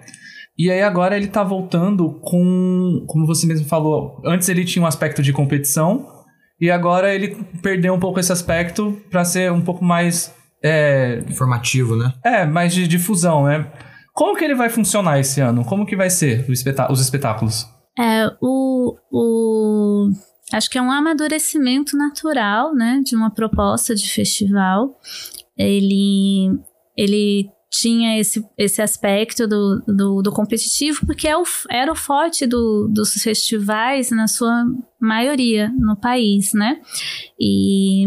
E 0.57 0.71
aí 0.71 0.83
agora 0.83 1.17
ele 1.17 1.27
tá 1.27 1.43
voltando 1.43 2.21
com, 2.23 3.05
como 3.09 3.27
você 3.27 3.45
mesmo 3.45 3.67
falou, 3.67 4.21
antes 4.25 4.49
ele 4.49 4.65
tinha 4.65 4.83
um 4.85 4.87
aspecto 4.87 5.21
de 5.21 5.33
competição 5.33 6.14
e 6.61 6.71
agora 6.71 7.15
ele 7.15 7.37
perdeu 7.63 7.95
um 7.95 8.01
pouco 8.01 8.21
esse 8.21 8.33
aspecto 8.33 9.01
pra 9.11 9.25
ser 9.25 9.51
um 9.53 9.61
pouco 9.61 9.85
mais 9.85 10.35
é, 10.63 11.23
Informativo, 11.29 11.97
né? 11.97 12.13
é, 12.25 12.47
mais 12.47 12.73
de 12.73 12.87
difusão, 12.89 13.45
né? 13.45 13.71
Como 14.15 14.37
que 14.37 14.45
ele 14.45 14.55
vai 14.55 14.71
funcionar 14.71 15.19
esse 15.19 15.41
ano? 15.41 15.65
Como 15.65 15.85
que 15.85 15.97
vai 15.97 16.09
ser 16.09 16.49
o 16.49 16.53
espetá- 16.53 16.91
os 16.91 17.01
espetáculos? 17.01 17.67
É, 17.99 18.27
o, 18.41 18.97
o, 19.13 20.09
acho 20.53 20.71
que 20.71 20.79
é 20.79 20.83
um 20.83 20.91
amadurecimento 20.91 21.97
natural, 21.97 22.75
né, 22.75 23.01
de 23.05 23.15
uma 23.17 23.31
proposta 23.31 23.95
de 23.95 24.09
festival. 24.09 24.97
Ele, 25.59 26.51
ele 26.97 27.49
tinha 27.81 28.19
esse, 28.19 28.45
esse 28.57 28.81
aspecto 28.81 29.47
do, 29.47 29.83
do, 29.87 30.23
do 30.23 30.33
competitivo, 30.33 31.05
porque 31.07 31.27
é 31.27 31.37
o, 31.37 31.43
era 31.69 31.91
o 31.91 31.97
forte 31.97 32.47
do, 32.47 32.89
dos 32.89 33.15
festivais 33.15 34.11
na 34.11 34.29
sua 34.29 34.65
maioria 35.01 35.73
no 35.77 35.97
país, 35.97 36.53
né? 36.55 36.81
E, 37.39 38.07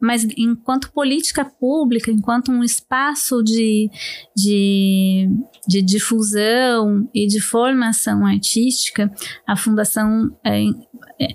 mas 0.00 0.26
enquanto 0.36 0.92
política 0.92 1.44
pública, 1.44 2.10
enquanto 2.10 2.52
um 2.52 2.62
espaço 2.62 3.42
de, 3.42 3.90
de, 4.36 5.28
de 5.66 5.82
difusão 5.82 7.08
e 7.14 7.26
de 7.26 7.40
formação 7.40 8.26
artística, 8.26 9.10
a 9.46 9.56
fundação 9.56 10.36
é, 10.44 10.64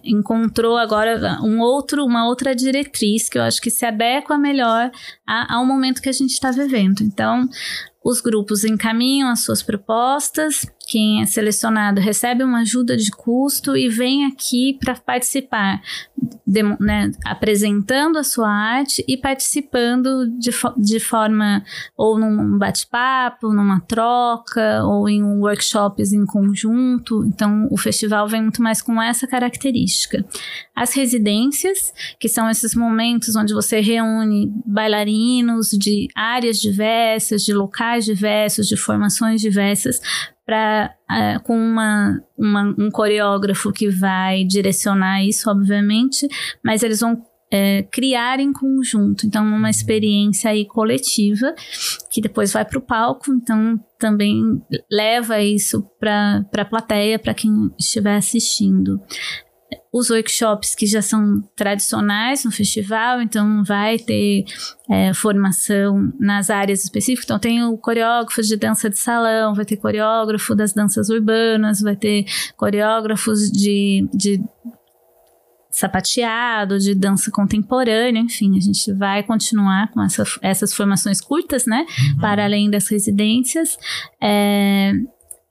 encontrou 0.04 0.78
agora 0.78 1.40
um 1.42 1.60
outro, 1.60 2.06
uma 2.06 2.28
outra 2.28 2.54
diretriz 2.56 3.28
que 3.30 3.38
eu 3.38 3.44
acho 3.44 3.62
que 3.62 3.72
se 3.72 3.86
adequa 3.86 4.38
melhor 4.38 4.92
a- 5.28 5.56
ao 5.56 5.66
momento 5.66 6.02
que 6.02 6.10
a 6.10 6.14
gente 6.14 6.32
está 6.32 6.52
vivendo. 6.52 7.02
Então, 7.02 7.48
os 8.04 8.22
grupos 8.22 8.64
encaminham 8.64 9.30
as 9.30 9.42
suas 9.42 9.62
propostas, 9.62 10.66
quem 10.92 11.22
é 11.22 11.26
selecionado 11.26 12.02
recebe 12.02 12.44
uma 12.44 12.60
ajuda 12.60 12.98
de 12.98 13.10
custo 13.12 13.78
e 13.78 13.88
vem 13.88 14.26
aqui 14.26 14.78
para 14.78 14.94
participar, 14.96 15.82
demo- 16.46 16.76
né, 16.82 17.12
apresentando 17.24 18.18
a 18.18 18.26
sua 18.26 18.50
arte 18.50 19.02
e 19.08 19.16
participando 19.16 20.28
de, 20.38 20.52
fo- 20.52 20.74
de 20.78 21.00
forma 21.00 21.64
ou 21.96 22.20
num 22.20 22.58
bate-papo, 22.58 23.54
numa 23.54 23.80
troca, 23.80 24.84
ou 24.84 25.08
em 25.08 25.24
workshops 25.24 26.12
em 26.12 26.26
conjunto. 26.26 27.24
Então, 27.24 27.70
o 27.72 27.78
festival 27.78 28.28
vem 28.28 28.42
muito 28.42 28.62
mais 28.62 28.82
com 28.82 29.02
essa 29.02 29.26
característica. 29.26 30.26
As 30.76 30.94
residências, 30.94 31.94
que 32.20 32.28
são 32.28 32.50
esses 32.50 32.76
momentos 32.76 33.34
onde 33.38 33.54
você 33.54 33.80
reúne 33.80 34.52
bailarinos 34.66 35.70
de 35.70 36.10
áreas 36.14 36.60
diversas, 36.60 37.44
de 37.44 37.54
locais 37.54 38.04
diversos, 38.04 38.68
de 38.68 38.76
formações 38.76 39.40
diversas, 39.40 40.02
pra, 40.46 40.92
eh, 41.10 41.40
com 41.44 41.56
uma, 41.58 42.22
uma- 42.38 42.76
um 42.78 42.90
coreógrafo 42.90 43.72
que 43.72 43.90
vai 43.90 44.44
direcionar 44.44 45.24
isso, 45.24 45.50
obviamente, 45.50 46.28
mas 46.64 46.84
eles 46.84 47.00
vão 47.00 47.22
eh, 47.54 47.84
criar 47.92 48.40
em 48.40 48.54
conjunto. 48.54 49.26
Então, 49.28 49.44
uma 49.46 49.70
experiência 49.70 50.50
aí 50.52 50.66
coletiva 50.66 51.54
que 52.10 52.22
depois 52.22 52.54
vai 52.54 52.64
para 52.64 52.80
o 52.80 52.82
palco, 52.82 53.32
então 53.34 53.78
também 54.00 54.42
leva 54.90 55.42
isso 55.42 55.84
para 56.00 56.46
a 56.58 56.66
plateia, 56.66 57.20
para 57.20 57.34
quem 57.34 57.70
estiver 57.78 58.16
assistindo 58.16 59.00
os 59.92 60.10
workshops 60.10 60.74
que 60.74 60.86
já 60.86 61.02
são 61.02 61.42
tradicionais 61.56 62.46
no 62.46 62.52
festival, 62.52 63.22
então 63.22 63.64
vai 63.64 63.98
ter 63.98 64.46
é, 64.90 65.14
formação 65.14 66.12
nas 66.20 66.50
áreas 66.50 66.84
específicas. 66.84 67.26
Então 67.26 67.40
tem 67.40 67.64
o 67.64 67.78
coreógrafo 67.78 68.42
de 68.42 68.56
dança 68.56 68.90
de 68.90 68.98
salão, 68.98 69.54
vai 69.54 69.66
ter 69.66 69.78
coreógrafo 69.78 70.56
das 70.56 70.74
danças 70.74 71.10
urbanas, 71.10 71.82
vai 71.82 71.96
ter 71.96 72.26
coreógrafos 72.56 73.52
de, 73.52 74.08
de 74.14 74.42
sapateado, 75.72 76.78
de 76.78 76.94
dança 76.94 77.32
contemporânea, 77.32 78.20
enfim, 78.20 78.58
a 78.58 78.60
gente 78.60 78.94
vai 78.94 79.24
continuar 79.24 79.90
com 79.92 80.02
essa, 80.02 80.24
essas 80.42 80.74
formações 80.74 81.22
curtas, 81.22 81.66
né, 81.66 81.86
para 82.20 82.44
além 82.44 82.70
das 82.70 82.90
residências. 82.90 83.78
É, 84.22 84.94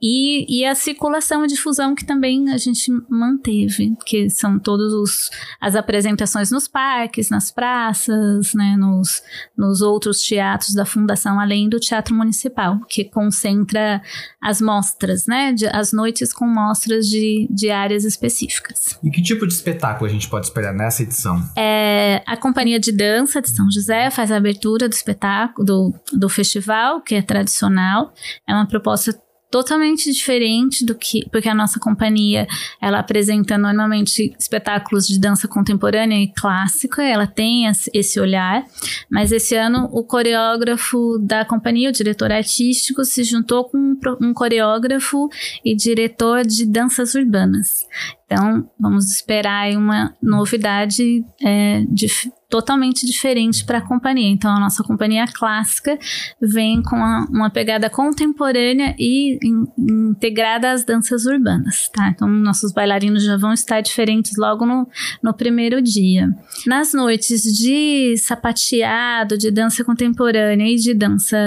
e, 0.00 0.60
e 0.60 0.64
a 0.64 0.74
circulação 0.74 1.44
e 1.44 1.48
difusão 1.48 1.94
que 1.94 2.04
também 2.04 2.50
a 2.50 2.56
gente 2.56 2.90
manteve, 3.08 3.94
que 4.06 4.30
são 4.30 4.58
todos 4.58 4.92
os 4.92 5.30
as 5.60 5.76
apresentações 5.76 6.50
nos 6.50 6.66
parques, 6.66 7.28
nas 7.28 7.50
praças, 7.50 8.54
né, 8.54 8.76
nos, 8.78 9.22
nos 9.56 9.82
outros 9.82 10.22
teatros 10.22 10.74
da 10.74 10.86
fundação, 10.86 11.38
além 11.38 11.68
do 11.68 11.78
teatro 11.78 12.14
municipal, 12.14 12.80
que 12.88 13.04
concentra 13.04 14.00
as 14.40 14.60
mostras, 14.60 15.26
né, 15.26 15.52
de, 15.52 15.66
as 15.66 15.92
noites 15.92 16.32
com 16.32 16.46
mostras 16.46 17.06
de, 17.06 17.46
de 17.50 17.70
áreas 17.70 18.04
específicas. 18.04 18.98
E 19.02 19.10
que 19.10 19.22
tipo 19.22 19.46
de 19.46 19.52
espetáculo 19.52 20.08
a 20.08 20.12
gente 20.12 20.28
pode 20.28 20.46
esperar 20.46 20.72
nessa 20.72 21.02
edição? 21.02 21.42
É, 21.56 22.22
a 22.26 22.36
Companhia 22.36 22.80
de 22.80 22.92
Dança 22.92 23.42
de 23.42 23.50
São 23.50 23.70
José 23.70 24.10
faz 24.10 24.32
a 24.32 24.36
abertura 24.36 24.88
do 24.88 24.92
espetáculo, 24.92 25.66
do, 25.66 25.94
do 26.12 26.28
festival, 26.28 27.00
que 27.00 27.14
é 27.14 27.22
tradicional. 27.22 28.14
É 28.48 28.54
uma 28.54 28.66
proposta 28.66 29.12
totalmente 29.50 30.12
diferente 30.12 30.84
do 30.84 30.94
que 30.94 31.28
porque 31.30 31.48
a 31.48 31.54
nossa 31.54 31.80
companhia 31.80 32.46
ela 32.80 32.98
apresenta 32.98 33.58
normalmente 33.58 34.34
espetáculos 34.38 35.06
de 35.06 35.18
dança 35.18 35.48
contemporânea 35.48 36.22
e 36.22 36.32
clássica 36.32 37.02
ela 37.02 37.26
tem 37.26 37.66
esse 37.92 38.20
olhar 38.20 38.64
mas 39.10 39.32
esse 39.32 39.54
ano 39.56 39.88
o 39.92 40.04
coreógrafo 40.04 41.18
da 41.18 41.44
companhia 41.44 41.90
o 41.90 41.92
diretor 41.92 42.30
artístico 42.30 43.04
se 43.04 43.24
juntou 43.24 43.64
com 43.64 43.96
um, 44.20 44.32
coreógrafo 44.32 45.28
e 45.64 45.74
diretor 45.74 46.44
de 46.44 46.66
danças 46.66 47.14
urbanas. 47.14 47.86
Então 48.26 48.68
vamos 48.78 49.10
esperar 49.12 49.70
uma 49.76 50.14
novidade 50.22 51.24
é, 51.42 51.84
dif- 51.88 52.30
totalmente 52.50 53.06
diferente 53.06 53.64
para 53.64 53.78
a 53.78 53.80
companhia 53.80 54.28
então 54.28 54.50
a 54.54 54.60
nossa 54.60 54.82
companhia 54.82 55.24
clássica 55.26 55.96
vem 56.40 56.82
com 56.82 56.96
a- 56.96 57.26
uma 57.30 57.48
pegada 57.48 57.88
contemporânea 57.88 58.94
e 58.98 59.38
in- 59.42 59.66
integrada 60.10 60.72
às 60.72 60.84
danças 60.84 61.24
urbanas, 61.26 61.88
tá? 61.88 62.08
Então, 62.08 62.28
nossos 62.28 62.72
bailarinos 62.72 63.24
já 63.24 63.36
vão 63.36 63.52
estar 63.52 63.80
diferentes 63.80 64.36
logo 64.36 64.66
no, 64.66 64.86
no 65.22 65.32
primeiro 65.32 65.80
dia. 65.80 66.28
Nas 66.66 66.92
noites 66.92 67.42
de 67.42 68.16
sapateado, 68.18 69.38
de 69.38 69.50
dança 69.50 69.84
contemporânea 69.84 70.66
e 70.68 70.76
de 70.76 70.92
dança 70.94 71.38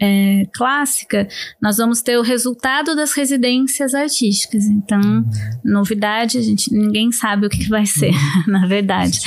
é, 0.00 0.46
clássica, 0.52 1.28
nós 1.60 1.76
vamos 1.76 2.00
ter 2.00 2.16
o 2.16 2.22
resultado 2.22 2.96
das 2.96 3.12
residências 3.12 3.94
artísticas. 3.94 4.64
Então, 4.64 5.00
novidade, 5.62 6.38
a 6.38 6.42
gente, 6.42 6.72
ninguém 6.72 7.12
sabe 7.12 7.46
o 7.46 7.50
que 7.50 7.68
vai 7.68 7.84
ser, 7.84 8.14
na 8.48 8.66
verdade. 8.66 9.20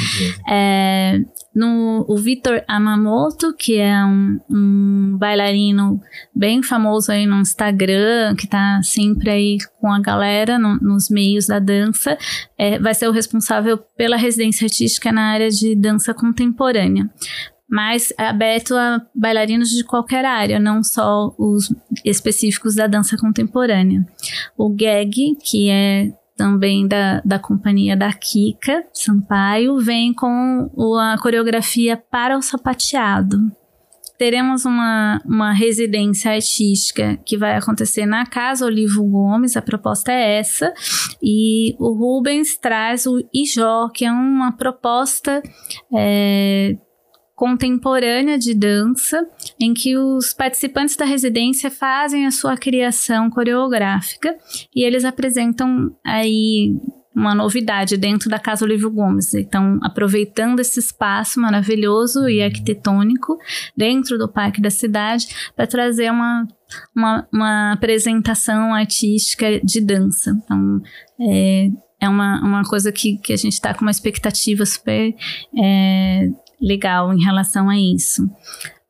É, 0.50 1.22
no, 1.53 2.03
o 2.08 2.18
Vitor 2.18 2.63
Amamoto, 2.68 3.53
que 3.56 3.77
é 3.77 4.03
um, 4.03 4.39
um, 4.50 5.18
bailarino 5.18 6.01
bem 6.36 6.63
famoso 6.63 7.12
aí 7.12 7.27
no 7.27 7.39
Instagram, 7.42 8.36
que 8.36 8.48
tá 8.48 8.82
sempre 8.82 9.30
aí 9.30 9.58
com 9.80 9.92
a 9.92 10.00
galera 10.00 10.58
no, 10.58 10.77
nos 10.77 11.10
meios 11.10 11.46
da 11.46 11.60
dança, 11.60 12.18
é, 12.58 12.80
vai 12.80 12.96
ser 12.96 13.08
o 13.08 13.12
responsável 13.12 13.77
pela 13.77 14.18
residência 14.18 14.65
artística 14.65 15.12
na 15.12 15.30
área 15.32 15.50
de 15.50 15.75
dança 15.75 16.13
contemporânea 16.13 17.08
mas 17.74 18.13
é 18.20 18.27
aberto 18.27 18.75
a 18.75 19.01
bailarinos 19.15 19.72
de 19.72 19.84
qualquer 19.84 20.24
área, 20.24 20.60
não 20.60 20.84
só 20.84 21.34
os 21.39 21.74
específicos 22.06 22.75
da 22.75 22.86
dança 22.86 23.18
contemporânea. 23.18 24.06
O 24.56 24.70
Gag, 24.70 25.36
que 25.44 25.72
é 25.72 26.13
também 26.38 26.88
da, 26.88 27.20
da 27.25 27.39
companhia 27.39 27.98
da 27.98 28.13
Kika 28.13 28.84
Sampaio, 28.94 29.80
vem 29.80 30.13
com 30.13 30.70
a 31.00 31.18
coreografia 31.20 31.98
para 31.98 32.38
o 32.38 32.44
sapateado. 32.44 33.39
Teremos 34.20 34.65
uma, 34.65 35.20
uma 35.25 35.51
residência 35.51 36.32
artística 36.32 37.18
que 37.25 37.39
vai 37.39 37.56
acontecer 37.56 38.06
na 38.06 38.24
Casa 38.24 38.68
Olivo 38.68 39.03
Gomes, 39.03 39.58
a 39.58 39.63
proposta 39.63 40.12
é 40.12 40.38
essa, 40.38 40.72
e 41.24 41.75
o 41.80 41.92
Rubens 41.92 42.56
traz 42.56 43.08
o 43.08 43.20
Ijó, 43.34 43.89
que 43.89 44.06
é 44.06 44.12
uma 44.12 44.51
proposta 44.51 45.42
é, 45.92 46.77
contemporânea 47.35 48.37
de 48.37 48.53
dança, 48.53 49.27
em 49.59 49.73
que 49.73 49.97
os 49.97 50.33
participantes 50.33 50.95
da 50.95 51.05
residência 51.05 51.71
fazem 51.71 52.25
a 52.25 52.31
sua 52.31 52.55
criação 52.55 53.29
coreográfica 53.29 54.35
e 54.75 54.83
eles 54.83 55.03
apresentam 55.03 55.95
aí 56.05 56.75
uma 57.15 57.35
novidade 57.35 57.95
dentro 57.95 58.29
da 58.29 58.39
Casa 58.39 58.65
Olívio 58.65 58.89
Gomes. 58.89 59.33
Então, 59.33 59.79
aproveitando 59.83 60.59
esse 60.59 60.79
espaço 60.79 61.39
maravilhoso 61.39 62.27
e 62.27 62.41
arquitetônico 62.41 63.37
dentro 63.77 64.17
do 64.17 64.27
Parque 64.27 64.61
da 64.61 64.71
Cidade 64.71 65.27
para 65.55 65.67
trazer 65.67 66.11
uma, 66.11 66.47
uma, 66.95 67.27
uma, 67.31 67.71
apresentação 67.73 68.73
artística 68.73 69.59
de 69.63 69.79
dança. 69.79 70.31
Então, 70.43 70.81
é, 71.21 71.69
é 72.01 72.09
uma, 72.09 72.41
uma 72.41 72.63
coisa 72.63 72.91
que, 72.91 73.17
que 73.17 73.31
a 73.31 73.37
gente 73.37 73.53
está 73.53 73.73
com 73.73 73.81
uma 73.81 73.91
expectativa 73.91 74.65
super 74.65 75.13
é, 75.55 76.29
legal 76.62 77.13
em 77.13 77.22
relação 77.22 77.69
a 77.69 77.77
isso. 77.77 78.29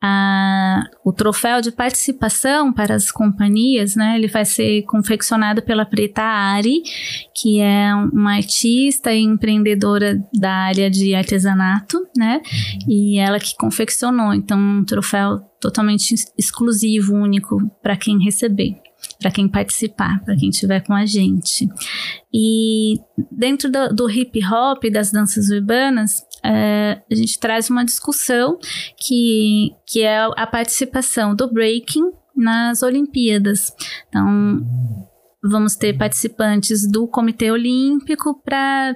A, 0.05 0.83
o 1.05 1.13
troféu 1.13 1.61
de 1.61 1.71
participação 1.71 2.73
para 2.73 2.93
as 2.93 3.09
companhias, 3.09 3.95
né, 3.95 4.17
ele 4.17 4.27
vai 4.27 4.43
ser 4.43 4.81
confeccionado 4.83 5.61
pela 5.61 5.85
Preta 5.85 6.21
Ari, 6.21 6.83
que 7.33 7.61
é 7.61 7.95
uma 8.11 8.35
artista 8.35 9.13
e 9.13 9.21
empreendedora 9.21 10.21
da 10.33 10.51
área 10.51 10.91
de 10.91 11.15
artesanato, 11.15 12.05
né, 12.17 12.41
e 12.85 13.17
ela 13.17 13.39
que 13.39 13.55
confeccionou, 13.55 14.33
então 14.33 14.59
um 14.59 14.83
troféu 14.83 15.39
totalmente 15.61 16.13
exclusivo, 16.37 17.15
único 17.15 17.57
para 17.81 17.95
quem 17.95 18.21
receber 18.21 18.75
para 19.19 19.31
quem 19.31 19.47
participar, 19.47 20.23
para 20.23 20.35
quem 20.35 20.49
estiver 20.49 20.81
com 20.81 20.93
a 20.93 21.05
gente. 21.05 21.67
E 22.33 22.99
dentro 23.31 23.71
do, 23.71 23.89
do 23.89 24.09
hip 24.09 24.39
hop, 24.45 24.83
das 24.91 25.11
danças 25.11 25.49
urbanas, 25.49 26.23
é, 26.43 27.01
a 27.09 27.15
gente 27.15 27.39
traz 27.39 27.69
uma 27.69 27.85
discussão 27.85 28.57
que, 28.97 29.73
que 29.87 30.01
é 30.01 30.19
a 30.35 30.45
participação 30.45 31.35
do 31.35 31.51
breaking 31.51 32.11
nas 32.35 32.81
Olimpíadas. 32.81 33.73
Então, 34.09 34.61
vamos 35.41 35.75
ter 35.75 35.97
participantes 35.97 36.89
do 36.89 37.07
Comitê 37.07 37.51
Olímpico 37.51 38.41
para 38.43 38.95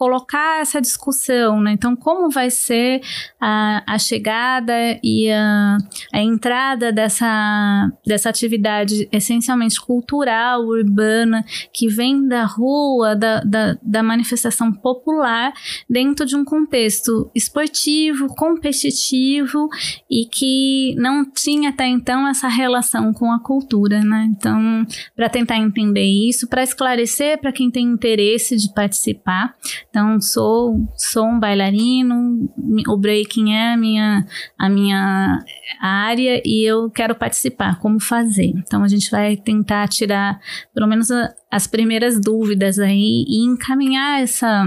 colocar 0.00 0.62
essa 0.62 0.80
discussão, 0.80 1.60
né? 1.60 1.72
Então, 1.72 1.94
como 1.94 2.30
vai 2.30 2.48
ser 2.48 3.02
a, 3.38 3.82
a 3.86 3.98
chegada 3.98 4.72
e 5.04 5.30
a, 5.30 5.76
a 6.10 6.22
entrada 6.22 6.90
dessa, 6.90 7.92
dessa 8.06 8.30
atividade 8.30 9.06
essencialmente 9.12 9.78
cultural, 9.78 10.62
urbana, 10.62 11.44
que 11.70 11.86
vem 11.86 12.26
da 12.26 12.46
rua, 12.46 13.14
da, 13.14 13.40
da, 13.40 13.76
da 13.82 14.02
manifestação 14.02 14.72
popular, 14.72 15.52
dentro 15.88 16.24
de 16.24 16.34
um 16.34 16.46
contexto 16.46 17.30
esportivo, 17.34 18.34
competitivo 18.34 19.68
e 20.10 20.24
que 20.24 20.94
não 20.96 21.30
tinha 21.30 21.68
até 21.68 21.86
então 21.86 22.26
essa 22.26 22.48
relação 22.48 23.12
com 23.12 23.30
a 23.30 23.38
cultura, 23.38 24.00
né? 24.00 24.30
Então, 24.30 24.86
para 25.14 25.28
tentar 25.28 25.58
entender 25.58 26.06
isso, 26.06 26.48
para 26.48 26.62
esclarecer 26.62 27.38
para 27.38 27.52
quem 27.52 27.70
tem 27.70 27.84
interesse 27.84 28.56
de 28.56 28.72
participar, 28.72 29.54
então, 29.90 30.20
sou, 30.20 30.88
sou 30.96 31.26
um 31.26 31.40
bailarino, 31.40 32.48
o 32.86 32.96
breaking 32.96 33.54
é 33.54 33.72
a 33.72 33.76
minha, 33.76 34.24
a 34.56 34.68
minha 34.68 35.44
área 35.80 36.40
e 36.44 36.64
eu 36.64 36.88
quero 36.88 37.12
participar. 37.12 37.80
Como 37.80 37.98
fazer? 37.98 38.52
Então, 38.56 38.84
a 38.84 38.88
gente 38.88 39.10
vai 39.10 39.36
tentar 39.36 39.88
tirar 39.88 40.40
pelo 40.72 40.86
menos 40.86 41.10
a, 41.10 41.34
as 41.50 41.66
primeiras 41.66 42.20
dúvidas 42.20 42.78
aí 42.78 43.24
e 43.26 43.44
encaminhar 43.44 44.22
essa, 44.22 44.64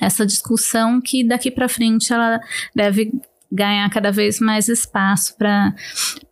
essa 0.00 0.24
discussão 0.24 1.02
que 1.02 1.22
daqui 1.22 1.50
para 1.50 1.68
frente 1.68 2.10
ela 2.10 2.40
deve 2.74 3.12
ganhar 3.50 3.88
cada 3.90 4.10
vez 4.10 4.40
mais 4.40 4.68
espaço 4.68 5.36
para 5.36 5.74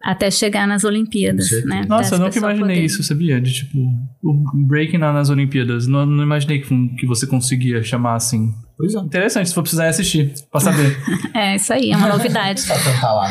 até 0.03 0.31
chegar 0.31 0.66
nas 0.66 0.85
Olimpíadas, 0.85 1.50
né? 1.64 1.85
Nossa, 1.88 2.16
eu 2.16 2.18
nunca 2.18 2.38
imaginei 2.38 2.77
poder... 2.77 2.85
isso, 2.85 3.03
sabia? 3.03 3.40
De 3.40 3.53
tipo, 3.53 3.79
o 4.22 4.66
breaking 4.66 4.98
nas 4.98 5.31
Olimpíadas. 5.31 5.87
Não, 5.87 6.05
não 6.05 6.22
imaginei 6.22 6.61
que, 6.61 6.88
que 6.96 7.07
você 7.07 7.27
conseguia 7.27 7.83
chamar 7.83 8.16
assim. 8.16 8.53
Pois 8.76 8.94
é. 8.94 8.98
Interessante, 8.98 9.48
se 9.48 9.54
for 9.54 9.62
precisar 9.62 9.88
assistir, 9.88 10.34
pra 10.50 10.60
saber. 10.60 10.96
é, 11.32 11.56
isso 11.56 11.72
aí, 11.72 11.92
é 11.92 11.96
uma 11.96 12.08
novidade. 12.08 12.62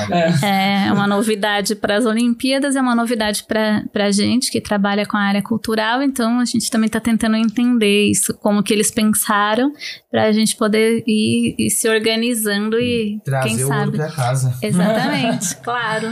né? 0.09 0.39
é. 0.41 0.87
é 0.87 0.91
uma 0.93 1.05
novidade 1.05 1.75
para 1.75 1.97
as 1.97 2.05
Olimpíadas, 2.05 2.75
é 2.75 2.81
uma 2.81 2.95
novidade 2.95 3.43
para 3.43 3.83
a 3.93 4.11
gente 4.11 4.49
que 4.49 4.61
trabalha 4.61 5.05
com 5.05 5.17
a 5.17 5.21
área 5.21 5.41
cultural, 5.41 6.01
então 6.01 6.39
a 6.39 6.45
gente 6.45 6.71
também 6.71 6.87
está 6.87 6.99
tentando 6.99 7.35
entender 7.35 8.09
isso, 8.09 8.33
como 8.35 8.63
que 8.63 8.73
eles 8.73 8.89
pensaram, 8.89 9.71
para 10.09 10.23
a 10.23 10.31
gente 10.31 10.55
poder 10.55 11.03
ir, 11.05 11.55
ir, 11.59 11.69
se 11.69 11.89
organizando 11.89 12.79
e 12.79 13.19
Trazer 13.25 13.49
quem 13.49 13.63
o 13.63 13.67
sabe. 13.67 13.97
Pra 13.97 14.11
casa. 14.11 14.57
Exatamente, 14.61 15.55
claro. 15.61 16.09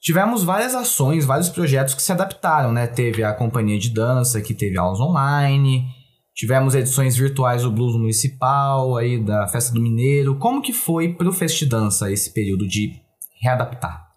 Tivemos 0.01 0.43
várias 0.43 0.75
ações, 0.75 1.23
vários 1.23 1.47
projetos 1.47 1.93
que 1.93 2.01
se 2.01 2.11
adaptaram, 2.11 2.73
né? 2.73 2.85
Teve 2.85 3.23
a 3.23 3.33
companhia 3.33 3.79
de 3.79 3.89
dança 3.89 4.41
que 4.41 4.53
teve 4.53 4.77
aulas 4.77 4.99
online, 4.99 5.87
tivemos 6.35 6.75
edições 6.75 7.15
virtuais 7.15 7.63
do 7.63 7.71
Blues 7.71 7.95
Municipal, 7.95 8.97
aí 8.97 9.23
da 9.23 9.47
Festa 9.47 9.73
do 9.73 9.79
Mineiro. 9.79 10.35
Como 10.35 10.61
que 10.61 10.73
foi 10.73 11.13
pro 11.13 11.31
Festidança 11.31 12.11
esse 12.11 12.33
período 12.33 12.67
de 12.67 12.99
readaptar? 13.41 14.12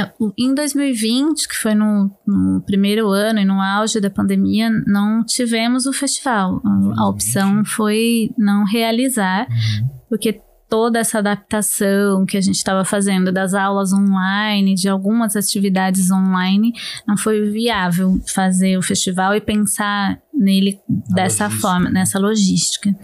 É, 0.00 0.12
em 0.38 0.54
2020, 0.54 1.48
que 1.48 1.56
foi 1.56 1.74
no, 1.74 2.10
no, 2.26 2.62
primeiro 2.62 3.08
ano 3.08 3.40
e 3.40 3.44
no 3.44 3.60
auge 3.60 4.00
da 4.00 4.10
pandemia, 4.10 4.70
não 4.86 5.24
tivemos 5.24 5.86
o 5.86 5.92
festival. 5.92 6.62
A, 6.64 7.02
a 7.02 7.08
opção 7.08 7.64
foi 7.64 8.30
não 8.38 8.64
realizar, 8.64 9.46
uhum. 9.48 9.88
porque 10.08 10.40
toda 10.70 11.00
essa 11.00 11.18
adaptação 11.18 12.24
que 12.24 12.36
a 12.36 12.40
gente 12.40 12.54
estava 12.54 12.84
fazendo 12.84 13.32
das 13.32 13.52
aulas 13.52 13.92
online, 13.92 14.74
de 14.74 14.88
algumas 14.88 15.34
atividades 15.34 16.10
online, 16.12 16.72
não 17.06 17.16
foi 17.16 17.50
viável 17.50 18.20
fazer 18.32 18.78
o 18.78 18.82
festival 18.82 19.34
e 19.34 19.40
pensar 19.40 20.18
nele 20.32 20.80
a 20.88 21.14
dessa 21.14 21.44
logística. 21.44 21.68
forma, 21.68 21.90
nessa 21.90 22.18
logística. 22.18 22.96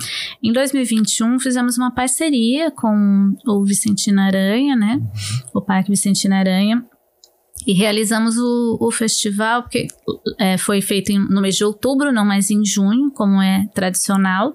Em 0.43 0.53
2021 0.53 1.41
fizemos 1.41 1.77
uma 1.77 1.91
parceria 1.91 2.71
com 2.71 3.35
o 3.45 3.65
Vicentino 3.65 4.21
Aranha, 4.21 4.77
né? 4.77 4.95
Uhum. 4.95 5.11
O 5.55 5.61
Parque 5.61 5.91
Vicentino 5.91 6.35
Aranha, 6.35 6.83
e 7.67 7.73
realizamos 7.73 8.37
o, 8.39 8.79
o 8.81 8.93
festival, 8.93 9.63
porque 9.63 9.89
é, 10.39 10.57
foi 10.57 10.81
feito 10.81 11.11
em, 11.11 11.19
no 11.19 11.41
mês 11.41 11.57
de 11.57 11.65
outubro, 11.65 12.13
não 12.13 12.25
mais 12.25 12.49
em 12.49 12.65
junho, 12.65 13.11
como 13.11 13.43
é 13.43 13.67
tradicional. 13.75 14.55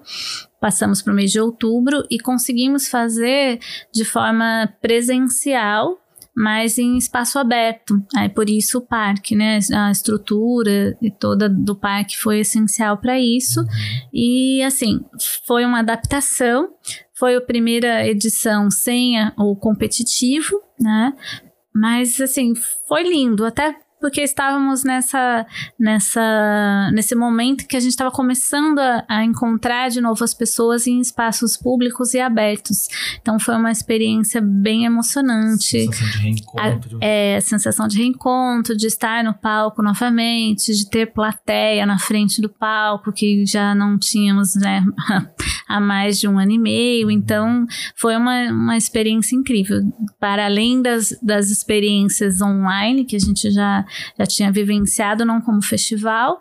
Passamos 0.62 1.02
para 1.02 1.12
o 1.12 1.16
mês 1.16 1.32
de 1.32 1.40
outubro 1.40 2.06
e 2.08 2.20
conseguimos 2.20 2.86
fazer 2.86 3.58
de 3.92 4.04
forma 4.04 4.72
presencial, 4.80 5.98
mas 6.36 6.78
em 6.78 6.96
espaço 6.96 7.36
aberto. 7.36 8.00
Aí 8.14 8.28
por 8.28 8.48
isso 8.48 8.78
o 8.78 8.86
parque, 8.86 9.34
né? 9.34 9.58
A 9.74 9.90
estrutura 9.90 10.96
e 11.02 11.10
toda 11.10 11.48
do 11.48 11.74
parque 11.74 12.16
foi 12.16 12.38
essencial 12.38 12.96
para 12.96 13.18
isso. 13.18 13.60
E 14.14 14.62
assim, 14.62 15.00
foi 15.44 15.64
uma 15.64 15.80
adaptação 15.80 16.70
foi 17.22 17.36
a 17.36 17.40
primeira 17.40 18.04
edição 18.04 18.68
sem 18.68 19.14
o 19.38 19.54
competitivo, 19.54 20.60
né? 20.80 21.12
Mas 21.72 22.20
assim, 22.20 22.52
foi 22.88 23.04
lindo, 23.04 23.44
até 23.44 23.76
porque 24.02 24.20
estávamos 24.20 24.82
nessa, 24.82 25.46
nessa, 25.78 26.90
nesse 26.92 27.14
momento 27.14 27.68
que 27.68 27.76
a 27.76 27.80
gente 27.80 27.92
estava 27.92 28.10
começando 28.10 28.80
a, 28.80 29.04
a 29.08 29.24
encontrar 29.24 29.90
de 29.90 30.00
novo 30.00 30.24
as 30.24 30.34
pessoas 30.34 30.88
em 30.88 31.00
espaços 31.00 31.56
públicos 31.56 32.12
e 32.12 32.18
abertos. 32.20 32.88
Então 33.20 33.38
foi 33.38 33.54
uma 33.54 33.70
experiência 33.70 34.40
bem 34.40 34.84
emocionante. 34.84 35.86
Sensação 35.86 36.08
de 36.10 36.18
reencontro. 36.18 36.98
É, 37.00 37.36
a 37.36 37.40
sensação 37.40 37.86
de 37.86 37.98
reencontro, 37.98 38.76
de 38.76 38.88
estar 38.88 39.22
no 39.22 39.32
palco 39.32 39.80
novamente, 39.82 40.74
de 40.74 40.90
ter 40.90 41.12
plateia 41.12 41.86
na 41.86 41.98
frente 41.98 42.42
do 42.42 42.48
palco, 42.48 43.12
que 43.12 43.46
já 43.46 43.72
não 43.72 43.96
tínhamos 43.96 44.56
né, 44.56 44.84
há 45.68 45.78
mais 45.78 46.18
de 46.18 46.26
um 46.26 46.40
ano 46.40 46.50
e 46.50 46.58
meio. 46.58 47.08
Então, 47.08 47.66
foi 47.94 48.16
uma, 48.16 48.50
uma 48.50 48.76
experiência 48.76 49.36
incrível. 49.36 49.80
Para 50.18 50.46
além 50.46 50.82
das, 50.82 51.16
das 51.22 51.50
experiências 51.50 52.40
online, 52.40 53.04
que 53.04 53.14
a 53.14 53.20
gente 53.20 53.50
já, 53.50 53.84
já 54.18 54.26
tinha 54.26 54.52
vivenciado, 54.52 55.24
não 55.24 55.40
como 55.40 55.62
festival, 55.62 56.40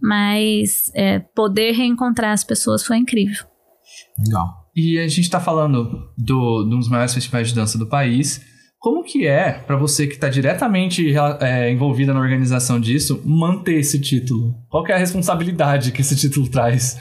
mas 0.00 0.90
é, 0.94 1.18
poder 1.18 1.72
reencontrar 1.72 2.32
as 2.32 2.44
pessoas 2.44 2.84
foi 2.84 2.96
incrível. 2.96 3.44
Legal. 4.18 4.68
E 4.74 4.98
a 4.98 5.08
gente 5.08 5.28
tá 5.28 5.40
falando 5.40 6.12
do, 6.16 6.64
de 6.64 6.74
um 6.74 6.78
dos 6.78 6.88
maiores 6.88 7.14
festivais 7.14 7.48
de 7.48 7.54
dança 7.54 7.76
do 7.76 7.88
país. 7.88 8.40
Como 8.78 9.02
que 9.02 9.26
é, 9.26 9.54
pra 9.54 9.76
você 9.76 10.06
que 10.06 10.16
tá 10.16 10.28
diretamente 10.28 11.12
é, 11.40 11.70
envolvida 11.70 12.14
na 12.14 12.20
organização 12.20 12.78
disso, 12.78 13.20
manter 13.24 13.80
esse 13.80 14.00
título? 14.00 14.54
Qual 14.70 14.84
que 14.84 14.92
é 14.92 14.94
a 14.94 14.98
responsabilidade 14.98 15.90
que 15.90 16.00
esse 16.00 16.14
título 16.14 16.48
traz? 16.48 16.96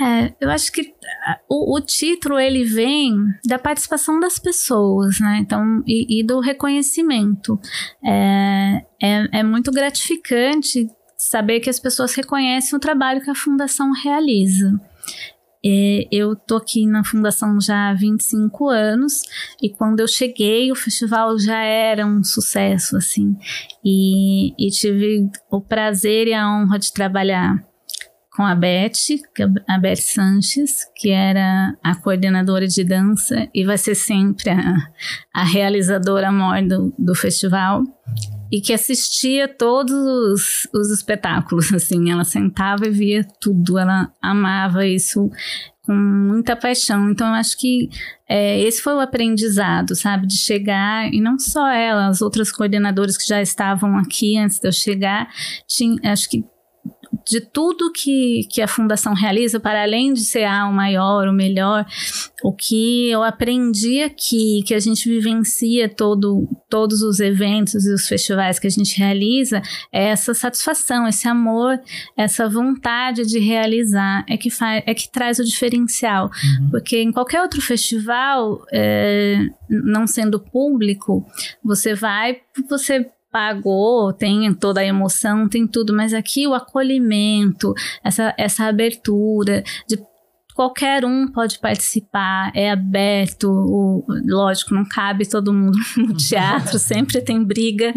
É, 0.00 0.34
eu 0.40 0.50
acho 0.50 0.72
que 0.72 0.92
ah, 1.26 1.38
o, 1.48 1.76
o 1.76 1.80
título 1.80 2.38
ele 2.38 2.64
vem 2.64 3.14
da 3.46 3.58
participação 3.58 4.18
das 4.18 4.38
pessoas, 4.38 5.20
né? 5.20 5.38
Então, 5.40 5.82
e, 5.86 6.20
e 6.20 6.24
do 6.24 6.40
reconhecimento. 6.40 7.58
É, 8.04 8.84
é, 9.00 9.38
é 9.38 9.42
muito 9.42 9.70
gratificante 9.70 10.88
saber 11.16 11.60
que 11.60 11.70
as 11.70 11.78
pessoas 11.78 12.14
reconhecem 12.14 12.76
o 12.76 12.80
trabalho 12.80 13.20
que 13.20 13.30
a 13.30 13.34
fundação 13.34 13.92
realiza. 13.92 14.80
É, 15.64 16.06
eu 16.10 16.36
tô 16.36 16.56
aqui 16.56 16.86
na 16.86 17.02
fundação 17.04 17.58
já 17.58 17.88
há 17.88 17.94
25 17.94 18.68
anos 18.68 19.22
e 19.62 19.70
quando 19.70 20.00
eu 20.00 20.06
cheguei 20.06 20.70
o 20.70 20.74
festival 20.74 21.38
já 21.38 21.62
era 21.62 22.04
um 22.04 22.22
sucesso 22.22 22.98
assim 22.98 23.34
e, 23.82 24.52
e 24.58 24.70
tive 24.70 25.26
o 25.50 25.62
prazer 25.62 26.26
e 26.26 26.34
a 26.34 26.46
honra 26.46 26.78
de 26.78 26.92
trabalhar 26.92 27.64
com 28.34 28.42
a 28.42 28.54
Beth, 28.54 28.92
é 29.38 29.72
a 29.72 29.78
Beth 29.78 29.96
Sanches, 29.96 30.86
que 30.96 31.10
era 31.10 31.76
a 31.82 31.94
coordenadora 31.94 32.66
de 32.66 32.82
dança 32.82 33.48
e 33.54 33.64
vai 33.64 33.78
ser 33.78 33.94
sempre 33.94 34.50
a, 34.50 34.74
a 35.32 35.44
realizadora 35.44 36.32
maior 36.32 36.66
do, 36.66 36.92
do 36.98 37.14
festival 37.14 37.84
e 38.50 38.60
que 38.60 38.72
assistia 38.72 39.46
todos 39.46 39.94
os, 39.94 40.68
os 40.74 40.90
espetáculos, 40.90 41.72
assim, 41.72 42.10
ela 42.10 42.24
sentava 42.24 42.86
e 42.86 42.90
via 42.90 43.24
tudo, 43.40 43.78
ela 43.78 44.12
amava 44.20 44.84
isso 44.84 45.30
com 45.82 45.94
muita 45.94 46.56
paixão, 46.56 47.10
então 47.10 47.28
eu 47.28 47.34
acho 47.34 47.58
que 47.58 47.90
é, 48.28 48.58
esse 48.60 48.80
foi 48.80 48.94
o 48.94 49.00
aprendizado, 49.00 49.94
sabe, 49.94 50.26
de 50.26 50.38
chegar, 50.38 51.12
e 51.12 51.20
não 51.20 51.38
só 51.38 51.68
ela, 51.68 52.06
as 52.06 52.22
outras 52.22 52.50
coordenadoras 52.50 53.18
que 53.18 53.26
já 53.26 53.42
estavam 53.42 53.98
aqui 53.98 54.38
antes 54.38 54.58
de 54.58 54.66
eu 54.66 54.72
chegar, 54.72 55.28
tinha, 55.68 55.98
acho 56.10 56.30
que 56.30 56.42
de 57.26 57.40
tudo 57.40 57.92
que, 57.92 58.46
que 58.50 58.60
a 58.60 58.68
fundação 58.68 59.14
realiza, 59.14 59.58
para 59.58 59.82
além 59.82 60.12
de 60.12 60.20
ser 60.20 60.44
ah, 60.44 60.66
o 60.68 60.72
maior, 60.72 61.26
o 61.28 61.32
melhor, 61.32 61.86
o 62.42 62.52
que 62.52 63.08
eu 63.10 63.22
aprendi 63.22 64.02
aqui, 64.02 64.62
que 64.66 64.74
a 64.74 64.80
gente 64.80 65.08
vivencia 65.08 65.88
todo, 65.88 66.48
todos 66.68 67.02
os 67.02 67.20
eventos 67.20 67.86
e 67.86 67.92
os 67.92 68.06
festivais 68.06 68.58
que 68.58 68.66
a 68.66 68.70
gente 68.70 68.98
realiza, 68.98 69.62
é 69.92 70.08
essa 70.08 70.34
satisfação, 70.34 71.06
esse 71.08 71.26
amor, 71.26 71.80
essa 72.16 72.48
vontade 72.48 73.24
de 73.26 73.38
realizar, 73.38 74.24
é 74.28 74.36
que, 74.36 74.50
faz, 74.50 74.82
é 74.86 74.94
que 74.94 75.10
traz 75.10 75.38
o 75.38 75.44
diferencial. 75.44 76.26
Uhum. 76.26 76.70
Porque 76.70 76.98
em 76.98 77.12
qualquer 77.12 77.40
outro 77.40 77.60
festival, 77.60 78.64
é, 78.72 79.38
não 79.68 80.06
sendo 80.06 80.38
público, 80.38 81.24
você 81.62 81.94
vai, 81.94 82.38
você 82.68 83.06
pagou, 83.34 84.12
tem 84.12 84.54
toda 84.54 84.80
a 84.80 84.84
emoção, 84.84 85.48
tem 85.48 85.66
tudo, 85.66 85.92
mas 85.92 86.14
aqui 86.14 86.46
o 86.46 86.54
acolhimento, 86.54 87.74
essa, 88.04 88.32
essa 88.38 88.66
abertura 88.66 89.64
de 89.88 89.98
qualquer 90.54 91.04
um 91.04 91.26
pode 91.26 91.58
participar, 91.58 92.52
é 92.54 92.70
aberto, 92.70 93.50
o, 93.50 94.04
lógico, 94.24 94.72
não 94.72 94.84
cabe 94.88 95.28
todo 95.28 95.52
mundo 95.52 95.76
no 95.98 96.14
teatro, 96.14 96.78
sempre 96.78 97.20
tem 97.20 97.42
briga, 97.42 97.92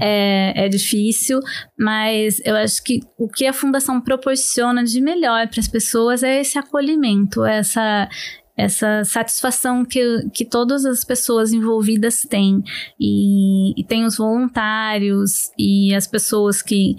é, 0.00 0.66
é 0.66 0.68
difícil, 0.68 1.40
mas 1.76 2.40
eu 2.44 2.54
acho 2.54 2.80
que 2.84 3.00
o 3.18 3.26
que 3.26 3.44
a 3.44 3.52
fundação 3.52 4.00
proporciona 4.00 4.84
de 4.84 5.00
melhor 5.00 5.48
para 5.48 5.58
as 5.58 5.66
pessoas 5.66 6.22
é 6.22 6.42
esse 6.42 6.56
acolhimento, 6.56 7.44
essa 7.44 8.08
essa 8.56 9.04
satisfação 9.04 9.84
que, 9.84 10.28
que 10.32 10.44
todas 10.44 10.84
as 10.86 11.04
pessoas 11.04 11.52
envolvidas 11.52 12.22
têm. 12.22 12.62
E, 12.98 13.78
e 13.78 13.84
tem 13.84 14.04
os 14.04 14.16
voluntários 14.16 15.50
e 15.58 15.94
as 15.94 16.06
pessoas 16.06 16.62
que. 16.62 16.96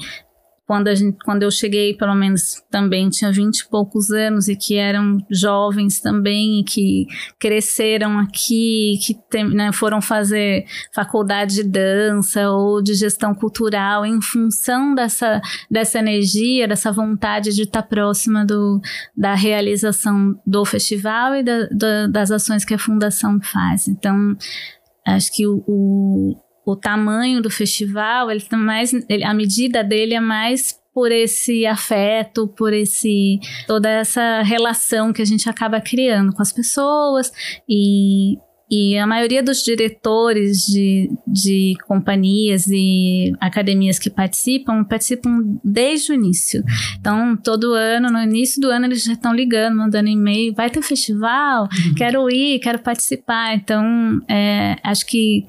Quando, 0.68 0.90
a 0.90 0.96
gente, 0.96 1.18
quando 1.24 1.44
eu 1.44 1.50
cheguei, 1.50 1.94
pelo 1.94 2.14
menos 2.14 2.62
também 2.70 3.10
tinha 3.10 3.32
vinte 3.32 3.60
e 3.60 3.70
poucos 3.70 4.12
anos 4.12 4.50
e 4.50 4.56
que 4.56 4.76
eram 4.76 5.18
jovens 5.32 6.02
também 6.02 6.60
e 6.60 6.64
que 6.66 7.08
cresceram 7.40 8.20
aqui, 8.20 9.00
que 9.02 9.14
tem, 9.30 9.48
né, 9.48 9.72
foram 9.72 10.02
fazer 10.02 10.66
faculdade 10.94 11.56
de 11.56 11.64
dança 11.64 12.52
ou 12.52 12.82
de 12.82 12.96
gestão 12.96 13.34
cultural 13.34 14.06
em 14.06 14.22
função 14.22 14.94
dessa, 14.94 15.40
dessa 15.72 16.00
energia, 16.00 16.68
dessa 16.68 16.92
vontade 16.92 17.56
de 17.56 17.62
estar 17.62 17.84
próxima 17.84 18.46
do, 18.46 18.82
da 19.16 19.36
realização 19.36 20.38
do 20.46 20.66
festival 20.66 21.34
e 21.34 21.44
da, 21.44 21.68
da, 21.72 22.08
das 22.08 22.30
ações 22.30 22.66
que 22.66 22.74
a 22.74 22.80
fundação 22.80 23.40
faz. 23.42 23.88
Então, 23.88 24.36
acho 25.06 25.34
que 25.34 25.48
o, 25.48 25.64
o 25.66 26.47
o 26.68 26.76
tamanho 26.76 27.42
do 27.42 27.50
festival, 27.50 28.30
ele 28.30 28.42
tá 28.42 28.58
mais, 28.58 28.92
ele, 29.08 29.24
a 29.24 29.34
medida 29.34 29.82
dele 29.82 30.14
é 30.14 30.20
mais 30.20 30.78
por 30.94 31.14
esse 31.14 31.66
afeto, 31.66 32.46
por 32.46 32.74
esse 32.74 33.40
toda 33.66 33.90
essa 33.90 34.42
relação 34.42 35.14
que 35.14 35.22
a 35.22 35.26
gente 35.26 35.50
acaba 35.50 35.80
criando 35.80 36.34
com 36.34 36.42
as 36.42 36.52
pessoas 36.52 37.32
e 37.70 38.38
e 38.70 38.98
a 38.98 39.08
maioria 39.08 39.42
dos 39.42 39.64
diretores 39.64 40.66
de, 40.66 41.10
de 41.26 41.76
companhias 41.88 42.68
e 42.68 43.32
academias 43.40 43.98
que 43.98 44.10
participam, 44.10 44.84
participam 44.84 45.58
desde 45.64 46.12
o 46.12 46.16
início. 46.16 46.62
Então, 47.00 47.38
todo 47.38 47.72
ano, 47.72 48.12
no 48.12 48.22
início 48.22 48.60
do 48.60 48.70
ano, 48.70 48.88
eles 48.88 49.06
já 49.06 49.14
estão 49.14 49.34
ligando, 49.34 49.78
mandando 49.78 50.10
e-mail: 50.10 50.54
vai 50.54 50.70
ter 50.70 50.82
festival? 50.82 51.64
Uhum. 51.64 51.96
Quero 51.96 52.30
ir, 52.30 52.60
quero 52.60 52.80
participar. 52.80 53.56
Então, 53.56 54.22
é, 54.28 54.76
acho 54.84 55.06
que 55.06 55.46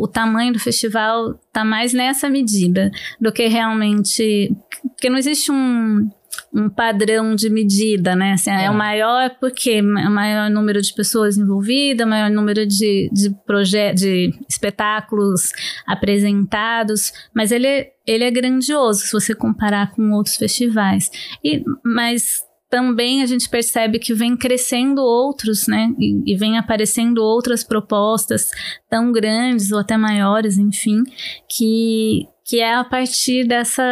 o 0.00 0.08
tamanho 0.08 0.52
do 0.52 0.58
festival 0.58 1.38
está 1.46 1.64
mais 1.64 1.92
nessa 1.92 2.28
medida 2.30 2.90
do 3.20 3.32
que 3.32 3.46
realmente. 3.48 4.54
Porque 4.94 5.10
não 5.10 5.18
existe 5.18 5.52
um, 5.52 6.08
um 6.54 6.68
padrão 6.68 7.34
de 7.34 7.48
medida, 7.50 8.14
né? 8.14 8.32
Assim, 8.32 8.50
é. 8.50 8.64
é. 8.64 8.70
o 8.70 8.74
maior 8.74 9.36
porque 9.40 9.70
é 9.72 9.82
o 9.82 10.10
maior 10.10 10.50
número 10.50 10.80
de 10.80 10.92
pessoas 10.94 11.36
envolvidas, 11.36 12.06
maior 12.06 12.30
número 12.30 12.66
de, 12.66 13.10
de 13.12 13.30
projetos, 13.46 14.02
de 14.02 14.32
espetáculos 14.48 15.50
apresentados, 15.86 17.12
mas 17.34 17.52
ele 17.52 17.66
é, 17.66 17.92
ele 18.06 18.24
é 18.24 18.30
grandioso 18.30 19.00
se 19.00 19.12
você 19.12 19.34
comparar 19.34 19.92
com 19.92 20.12
outros 20.12 20.36
festivais. 20.36 21.10
E, 21.44 21.64
mas 21.84 22.40
também 22.72 23.22
a 23.22 23.26
gente 23.26 23.50
percebe 23.50 23.98
que 23.98 24.14
vem 24.14 24.34
crescendo 24.34 25.02
outros, 25.02 25.66
né? 25.66 25.92
E, 25.98 26.32
e, 26.32 26.34
vem 26.34 26.56
aparecendo 26.56 27.18
outras 27.18 27.62
propostas 27.62 28.48
tão 28.88 29.12
grandes 29.12 29.70
ou 29.70 29.80
até 29.80 29.94
maiores, 29.98 30.56
enfim, 30.56 31.04
que, 31.46 32.26
que 32.42 32.60
é 32.60 32.74
a 32.74 32.82
partir 32.82 33.46
dessa. 33.46 33.84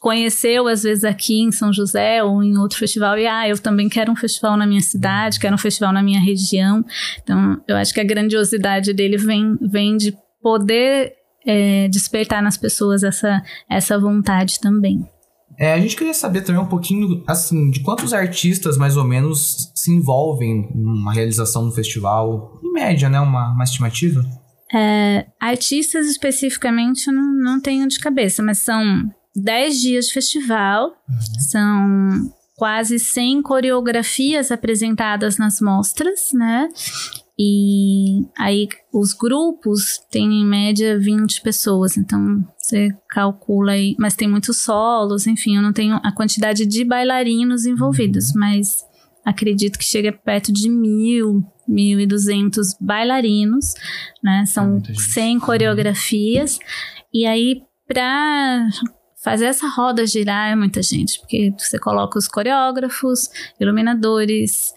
Conheceu, 0.00 0.68
às 0.68 0.84
vezes, 0.84 1.02
aqui 1.02 1.40
em 1.40 1.50
São 1.50 1.72
José 1.72 2.22
ou 2.22 2.44
em 2.44 2.56
outro 2.58 2.78
festival, 2.78 3.18
e 3.18 3.26
ah, 3.26 3.48
eu 3.48 3.58
também 3.58 3.88
quero 3.88 4.12
um 4.12 4.16
festival 4.16 4.56
na 4.56 4.68
minha 4.68 4.80
cidade, 4.80 5.40
quero 5.40 5.56
um 5.56 5.58
festival 5.58 5.92
na 5.92 6.00
minha 6.00 6.20
região. 6.20 6.84
Então, 7.20 7.60
eu 7.66 7.74
acho 7.74 7.92
que 7.92 8.00
a 8.00 8.04
grandiosidade 8.04 8.92
dele 8.92 9.16
vem, 9.16 9.56
vem 9.60 9.96
de 9.96 10.16
poder 10.40 11.12
é, 11.44 11.88
despertar 11.88 12.40
nas 12.40 12.56
pessoas 12.56 13.02
essa, 13.02 13.42
essa 13.68 13.98
vontade 13.98 14.60
também. 14.60 15.04
É, 15.60 15.74
a 15.74 15.78
gente 15.78 15.94
queria 15.94 16.14
saber 16.14 16.40
também 16.40 16.62
um 16.62 16.66
pouquinho, 16.66 17.22
assim, 17.26 17.70
de 17.70 17.80
quantos 17.80 18.14
artistas, 18.14 18.78
mais 18.78 18.96
ou 18.96 19.04
menos, 19.04 19.70
se 19.74 19.92
envolvem 19.92 20.70
numa 20.74 21.12
realização 21.12 21.68
do 21.68 21.74
festival, 21.74 22.58
em 22.64 22.72
média, 22.72 23.10
né? 23.10 23.20
Uma, 23.20 23.52
uma 23.52 23.64
estimativa. 23.64 24.24
É, 24.72 25.26
artistas 25.38 26.06
especificamente 26.06 27.08
eu 27.08 27.12
não, 27.12 27.34
não 27.34 27.60
tenho 27.60 27.86
de 27.86 27.98
cabeça, 27.98 28.42
mas 28.42 28.58
são 28.58 28.82
10 29.36 29.80
dias 29.80 30.06
de 30.06 30.14
festival, 30.14 30.94
uhum. 31.06 31.40
são 31.50 32.32
quase 32.56 32.98
100 32.98 33.42
coreografias 33.42 34.50
apresentadas 34.50 35.36
nas 35.36 35.60
mostras, 35.60 36.32
né? 36.32 36.68
E 37.42 38.26
aí 38.36 38.68
os 38.92 39.14
grupos 39.14 39.98
têm 40.10 40.42
em 40.42 40.44
média 40.44 40.98
20 40.98 41.40
pessoas, 41.40 41.96
então 41.96 42.46
você 42.58 42.90
calcula 43.08 43.72
aí, 43.72 43.96
mas 43.98 44.14
tem 44.14 44.28
muitos 44.28 44.58
solos, 44.58 45.26
enfim, 45.26 45.56
eu 45.56 45.62
não 45.62 45.72
tenho 45.72 45.98
a 46.04 46.12
quantidade 46.12 46.66
de 46.66 46.84
bailarinos 46.84 47.64
envolvidos, 47.64 48.26
Uhum. 48.34 48.40
mas 48.40 48.84
acredito 49.24 49.78
que 49.78 49.84
chega 49.86 50.12
perto 50.12 50.52
de 50.52 50.68
mil, 50.68 51.42
mil 51.66 51.98
e 51.98 52.06
duzentos 52.06 52.76
bailarinos, 52.78 53.72
né? 54.22 54.40
É 54.42 54.46
São 54.46 54.78
gente. 54.84 55.00
100 55.00 55.40
coreografias, 55.40 56.58
e 57.10 57.24
aí 57.24 57.62
para 57.88 58.68
fazer 59.24 59.46
essa 59.46 59.66
roda 59.68 60.06
girar 60.06 60.50
é 60.52 60.56
muita 60.56 60.82
gente, 60.82 61.18
porque 61.20 61.52
você 61.58 61.78
coloca 61.78 62.18
os 62.18 62.28
coreógrafos, 62.28 63.28
iluminadores, 63.58 64.72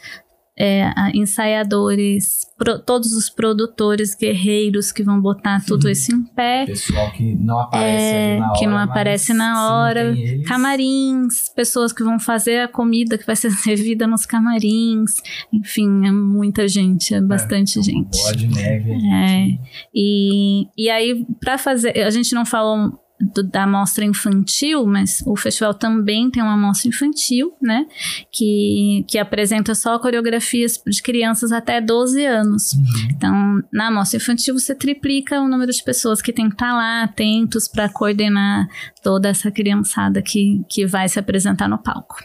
é, 0.57 0.91
ensaiadores, 1.15 2.45
pro- 2.57 2.79
todos 2.79 3.11
os 3.13 3.29
produtores 3.29 4.15
guerreiros 4.15 4.91
que 4.91 5.03
vão 5.03 5.19
botar 5.19 5.63
tudo 5.65 5.89
isso 5.89 6.13
em 6.15 6.23
pé. 6.23 6.65
Pessoal 6.65 7.11
que 7.11 7.33
não 7.35 7.59
aparece 7.59 8.03
É, 8.15 8.37
na 8.39 8.45
hora. 8.49 8.59
que 8.59 8.67
não 8.67 8.77
aparece 8.77 9.33
na 9.33 9.67
hora. 9.77 10.15
Camarins, 10.47 11.49
pessoas 11.55 11.91
que 11.91 12.03
vão 12.03 12.19
fazer 12.19 12.59
a 12.61 12.67
comida 12.67 13.17
que 13.17 13.25
vai 13.25 13.35
ser 13.35 13.49
servida 13.51 14.05
nos 14.07 14.25
camarins. 14.25 15.15
Enfim, 15.51 16.05
é 16.05 16.11
muita 16.11 16.67
gente, 16.67 17.13
é 17.13 17.21
bastante 17.21 17.77
uma 17.79 17.83
gente. 17.83 18.17
Bola 18.17 18.35
de 18.35 18.47
neve. 18.47 18.91
É, 18.91 19.47
e, 19.93 20.67
e 20.77 20.89
aí, 20.89 21.25
para 21.39 21.57
fazer. 21.57 21.97
A 22.03 22.09
gente 22.09 22.33
não 22.35 22.45
falou 22.45 22.99
do- 23.19 23.43
da 23.43 23.65
mostra 23.67 24.03
infantil, 24.03 24.85
mas 24.85 25.23
o 25.25 25.35
festival 25.35 25.73
também 25.73 26.29
tem 26.29 26.41
uma 26.43 26.57
mostra 26.57 26.89
infantil, 26.89 27.53
né? 27.61 27.85
Que, 28.31 29.05
que 29.07 29.17
apresenta 29.17 29.73
só 29.75 29.97
coreografias 29.99 30.81
de 30.87 31.01
crianças 31.01 31.51
até 31.51 31.79
12 31.79 32.25
anos. 32.25 32.71
Então, 33.15 33.61
na 33.71 33.91
mostra 33.91 34.17
infantil, 34.17 34.57
você 34.57 34.73
triplica 34.75 35.39
o 35.41 35.47
número 35.47 35.71
de 35.71 35.83
pessoas 35.83 36.21
que 36.21 36.33
tem 36.33 36.47
que 36.49 36.55
estar 36.55 36.73
lá 36.73 37.03
atentos 37.03 37.67
para 37.67 37.87
coordenar 37.89 38.67
toda 39.03 39.29
essa 39.29 39.49
criançada 39.51 40.21
que, 40.21 40.61
que 40.69 40.85
vai 40.85 41.07
se 41.07 41.19
apresentar 41.19 41.67
no 41.69 41.77
palco. 41.77 42.15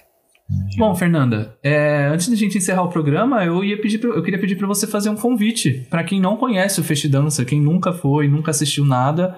Bom, 0.79 0.95
Fernanda, 0.95 1.55
é, 1.63 2.09
antes 2.11 2.27
da 2.27 2.35
gente 2.35 2.57
encerrar 2.57 2.83
o 2.83 2.89
programa, 2.89 3.45
eu 3.45 3.63
ia 3.63 3.79
pedir, 3.79 3.99
pra- 3.99 4.09
eu 4.11 4.23
queria 4.23 4.41
pedir 4.41 4.57
para 4.57 4.67
você 4.67 4.87
fazer 4.87 5.11
um 5.11 5.15
convite 5.15 5.87
para 5.91 6.03
quem 6.03 6.19
não 6.19 6.39
conhece 6.39 6.81
o 6.81 6.85
Festidança, 6.85 7.45
quem 7.45 7.61
nunca 7.61 7.93
foi, 7.93 8.27
nunca 8.29 8.51
assistiu 8.51 8.83
nada, 8.87 9.37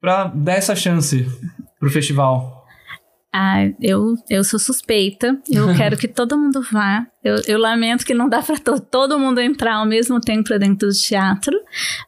para 0.00 0.24
dar 0.28 0.54
essa 0.54 0.74
chance 0.74 1.26
pro 1.78 1.90
festival. 1.90 2.60
Ah, 3.32 3.64
eu, 3.80 4.16
eu 4.28 4.42
sou 4.42 4.58
suspeita. 4.58 5.38
Eu 5.48 5.74
quero 5.76 5.96
que 5.96 6.08
todo 6.08 6.36
mundo 6.36 6.62
vá. 6.70 7.06
Eu, 7.22 7.36
eu 7.46 7.58
lamento 7.58 8.04
que 8.04 8.14
não 8.14 8.28
dá 8.28 8.42
para 8.42 8.58
to 8.58 8.80
todo 8.80 9.18
mundo 9.18 9.40
entrar 9.40 9.76
ao 9.76 9.86
mesmo 9.86 10.20
tempo 10.20 10.48
dentro 10.58 10.88
do 10.88 10.94
teatro, 10.94 11.56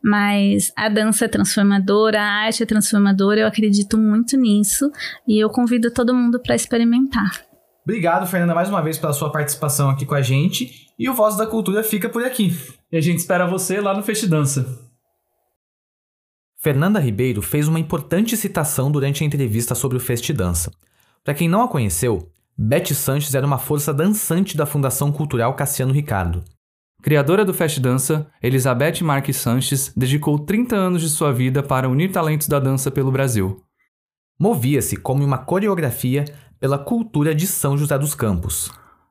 mas 0.02 0.72
a 0.76 0.88
dança 0.88 1.26
é 1.26 1.28
transformadora, 1.28 2.20
a 2.20 2.44
arte 2.46 2.62
é 2.62 2.66
transformadora. 2.66 3.40
Eu 3.40 3.46
acredito 3.46 3.96
muito 3.96 4.36
nisso 4.36 4.90
e 5.26 5.38
eu 5.38 5.48
convido 5.48 5.92
todo 5.92 6.14
mundo 6.14 6.40
para 6.40 6.56
experimentar. 6.56 7.30
Obrigado, 7.84 8.26
Fernanda, 8.26 8.54
mais 8.54 8.68
uma 8.68 8.82
vez 8.82 8.96
pela 8.98 9.12
sua 9.12 9.30
participação 9.30 9.90
aqui 9.90 10.06
com 10.06 10.14
a 10.14 10.22
gente. 10.22 10.88
E 10.98 11.08
o 11.08 11.14
Voz 11.14 11.36
da 11.36 11.46
Cultura 11.46 11.82
fica 11.82 12.08
por 12.08 12.24
aqui. 12.24 12.56
E 12.90 12.96
a 12.96 13.00
gente 13.00 13.18
espera 13.18 13.46
você 13.46 13.80
lá 13.80 13.94
no 13.94 14.02
Festidança. 14.02 14.91
Fernanda 16.62 17.00
Ribeiro 17.00 17.42
fez 17.42 17.66
uma 17.66 17.80
importante 17.80 18.36
citação 18.36 18.88
durante 18.88 19.24
a 19.24 19.26
entrevista 19.26 19.74
sobre 19.74 19.96
o 19.96 20.00
Festidança. 20.00 20.70
Para 21.24 21.34
quem 21.34 21.48
não 21.48 21.60
a 21.60 21.66
conheceu, 21.66 22.30
Beth 22.56 22.94
Sanches 22.94 23.34
era 23.34 23.44
uma 23.44 23.58
força 23.58 23.92
dançante 23.92 24.56
da 24.56 24.64
Fundação 24.64 25.10
Cultural 25.10 25.54
Cassiano 25.54 25.92
Ricardo. 25.92 26.44
Criadora 27.02 27.44
do 27.44 27.52
Festidança, 27.52 28.30
Elizabeth 28.40 29.02
Marques 29.02 29.38
Sanches 29.38 29.92
dedicou 29.96 30.38
30 30.38 30.76
anos 30.76 31.02
de 31.02 31.08
sua 31.08 31.32
vida 31.32 31.64
para 31.64 31.88
unir 31.88 32.12
talentos 32.12 32.46
da 32.46 32.60
dança 32.60 32.92
pelo 32.92 33.10
Brasil. 33.10 33.60
Movia-se 34.38 34.96
como 34.96 35.24
uma 35.24 35.38
coreografia 35.38 36.24
pela 36.60 36.78
cultura 36.78 37.34
de 37.34 37.48
São 37.48 37.76
José 37.76 37.98
dos 37.98 38.14
Campos. 38.14 38.70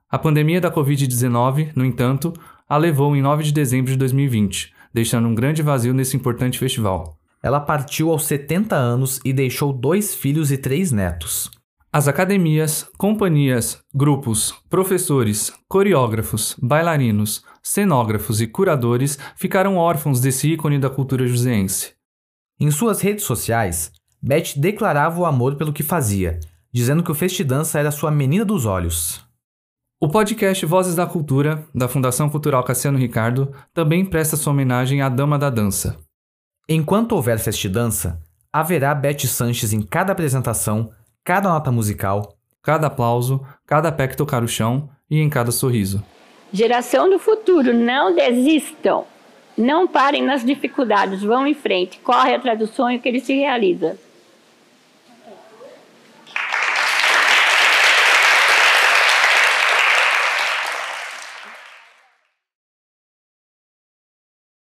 A 0.09 0.17
pandemia 0.17 0.61
da 0.61 0.71
Covid-19, 0.71 1.73
no 1.75 1.83
entanto, 1.83 2.31
a 2.67 2.77
levou 2.77 3.13
em 3.13 3.21
9 3.21 3.43
de 3.43 3.51
dezembro 3.51 3.91
de 3.91 3.97
2020, 3.97 4.73
deixando 4.93 5.27
um 5.27 5.35
grande 5.35 5.61
vazio 5.61 5.93
nesse 5.93 6.15
importante 6.15 6.57
festival. 6.57 7.20
Ela 7.43 7.59
partiu 7.59 8.11
aos 8.11 8.25
70 8.25 8.75
anos 8.75 9.19
e 9.25 9.33
deixou 9.33 9.73
dois 9.73 10.13
filhos 10.13 10.51
e 10.51 10.57
três 10.57 10.91
netos. 10.91 11.49
As 11.93 12.07
academias, 12.07 12.87
companhias, 12.97 13.81
grupos, 13.93 14.53
professores, 14.69 15.51
coreógrafos, 15.67 16.55
bailarinos, 16.61 17.43
cenógrafos 17.61 18.39
e 18.39 18.47
curadores 18.47 19.19
ficaram 19.35 19.75
órfãos 19.75 20.21
desse 20.21 20.53
ícone 20.53 20.79
da 20.79 20.89
cultura 20.89 21.27
joseense. 21.27 21.93
Em 22.59 22.71
suas 22.71 23.01
redes 23.01 23.25
sociais, 23.25 23.91
Beth 24.21 24.53
declarava 24.55 25.19
o 25.19 25.25
amor 25.25 25.55
pelo 25.55 25.73
que 25.73 25.83
fazia, 25.83 26.39
dizendo 26.71 27.03
que 27.03 27.11
o 27.11 27.15
Festidança 27.15 27.79
era 27.79 27.91
sua 27.91 28.11
menina 28.11 28.45
dos 28.45 28.65
olhos. 28.65 29.25
O 29.99 30.07
podcast 30.07 30.65
Vozes 30.65 30.95
da 30.95 31.05
Cultura, 31.05 31.67
da 31.75 31.87
Fundação 31.87 32.29
Cultural 32.29 32.63
Cassiano 32.63 32.97
Ricardo, 32.97 33.51
também 33.73 34.05
presta 34.05 34.37
sua 34.37 34.53
homenagem 34.53 35.01
à 35.01 35.09
Dama 35.09 35.37
da 35.37 35.49
Dança. 35.49 35.99
Enquanto 36.67 37.13
houver 37.13 37.39
Festidança, 37.39 38.21
haverá 38.51 38.93
Beth 38.95 39.27
Sanches 39.27 39.73
em 39.73 39.81
cada 39.81 40.11
apresentação, 40.13 40.91
cada 41.23 41.49
nota 41.49 41.71
musical, 41.71 42.37
Cada 42.63 42.87
aplauso, 42.87 43.43
cada 43.65 43.91
pé 43.91 44.07
que 44.07 44.15
tocar 44.15 44.43
o 44.43 44.47
chão 44.47 44.87
e 45.09 45.19
em 45.19 45.29
cada 45.29 45.51
sorriso. 45.51 46.03
Geração 46.53 47.09
do 47.09 47.17
futuro, 47.17 47.73
não 47.73 48.13
desistam. 48.13 49.05
Não 49.57 49.87
parem 49.87 50.21
nas 50.21 50.45
dificuldades, 50.45 51.23
vão 51.23 51.47
em 51.47 51.55
frente, 51.55 51.99
corre 51.99 52.35
atrás 52.35 52.59
do 52.59 52.67
sonho 52.67 52.99
que 52.99 53.09
ele 53.09 53.19
se 53.19 53.33
realiza. 53.33 53.97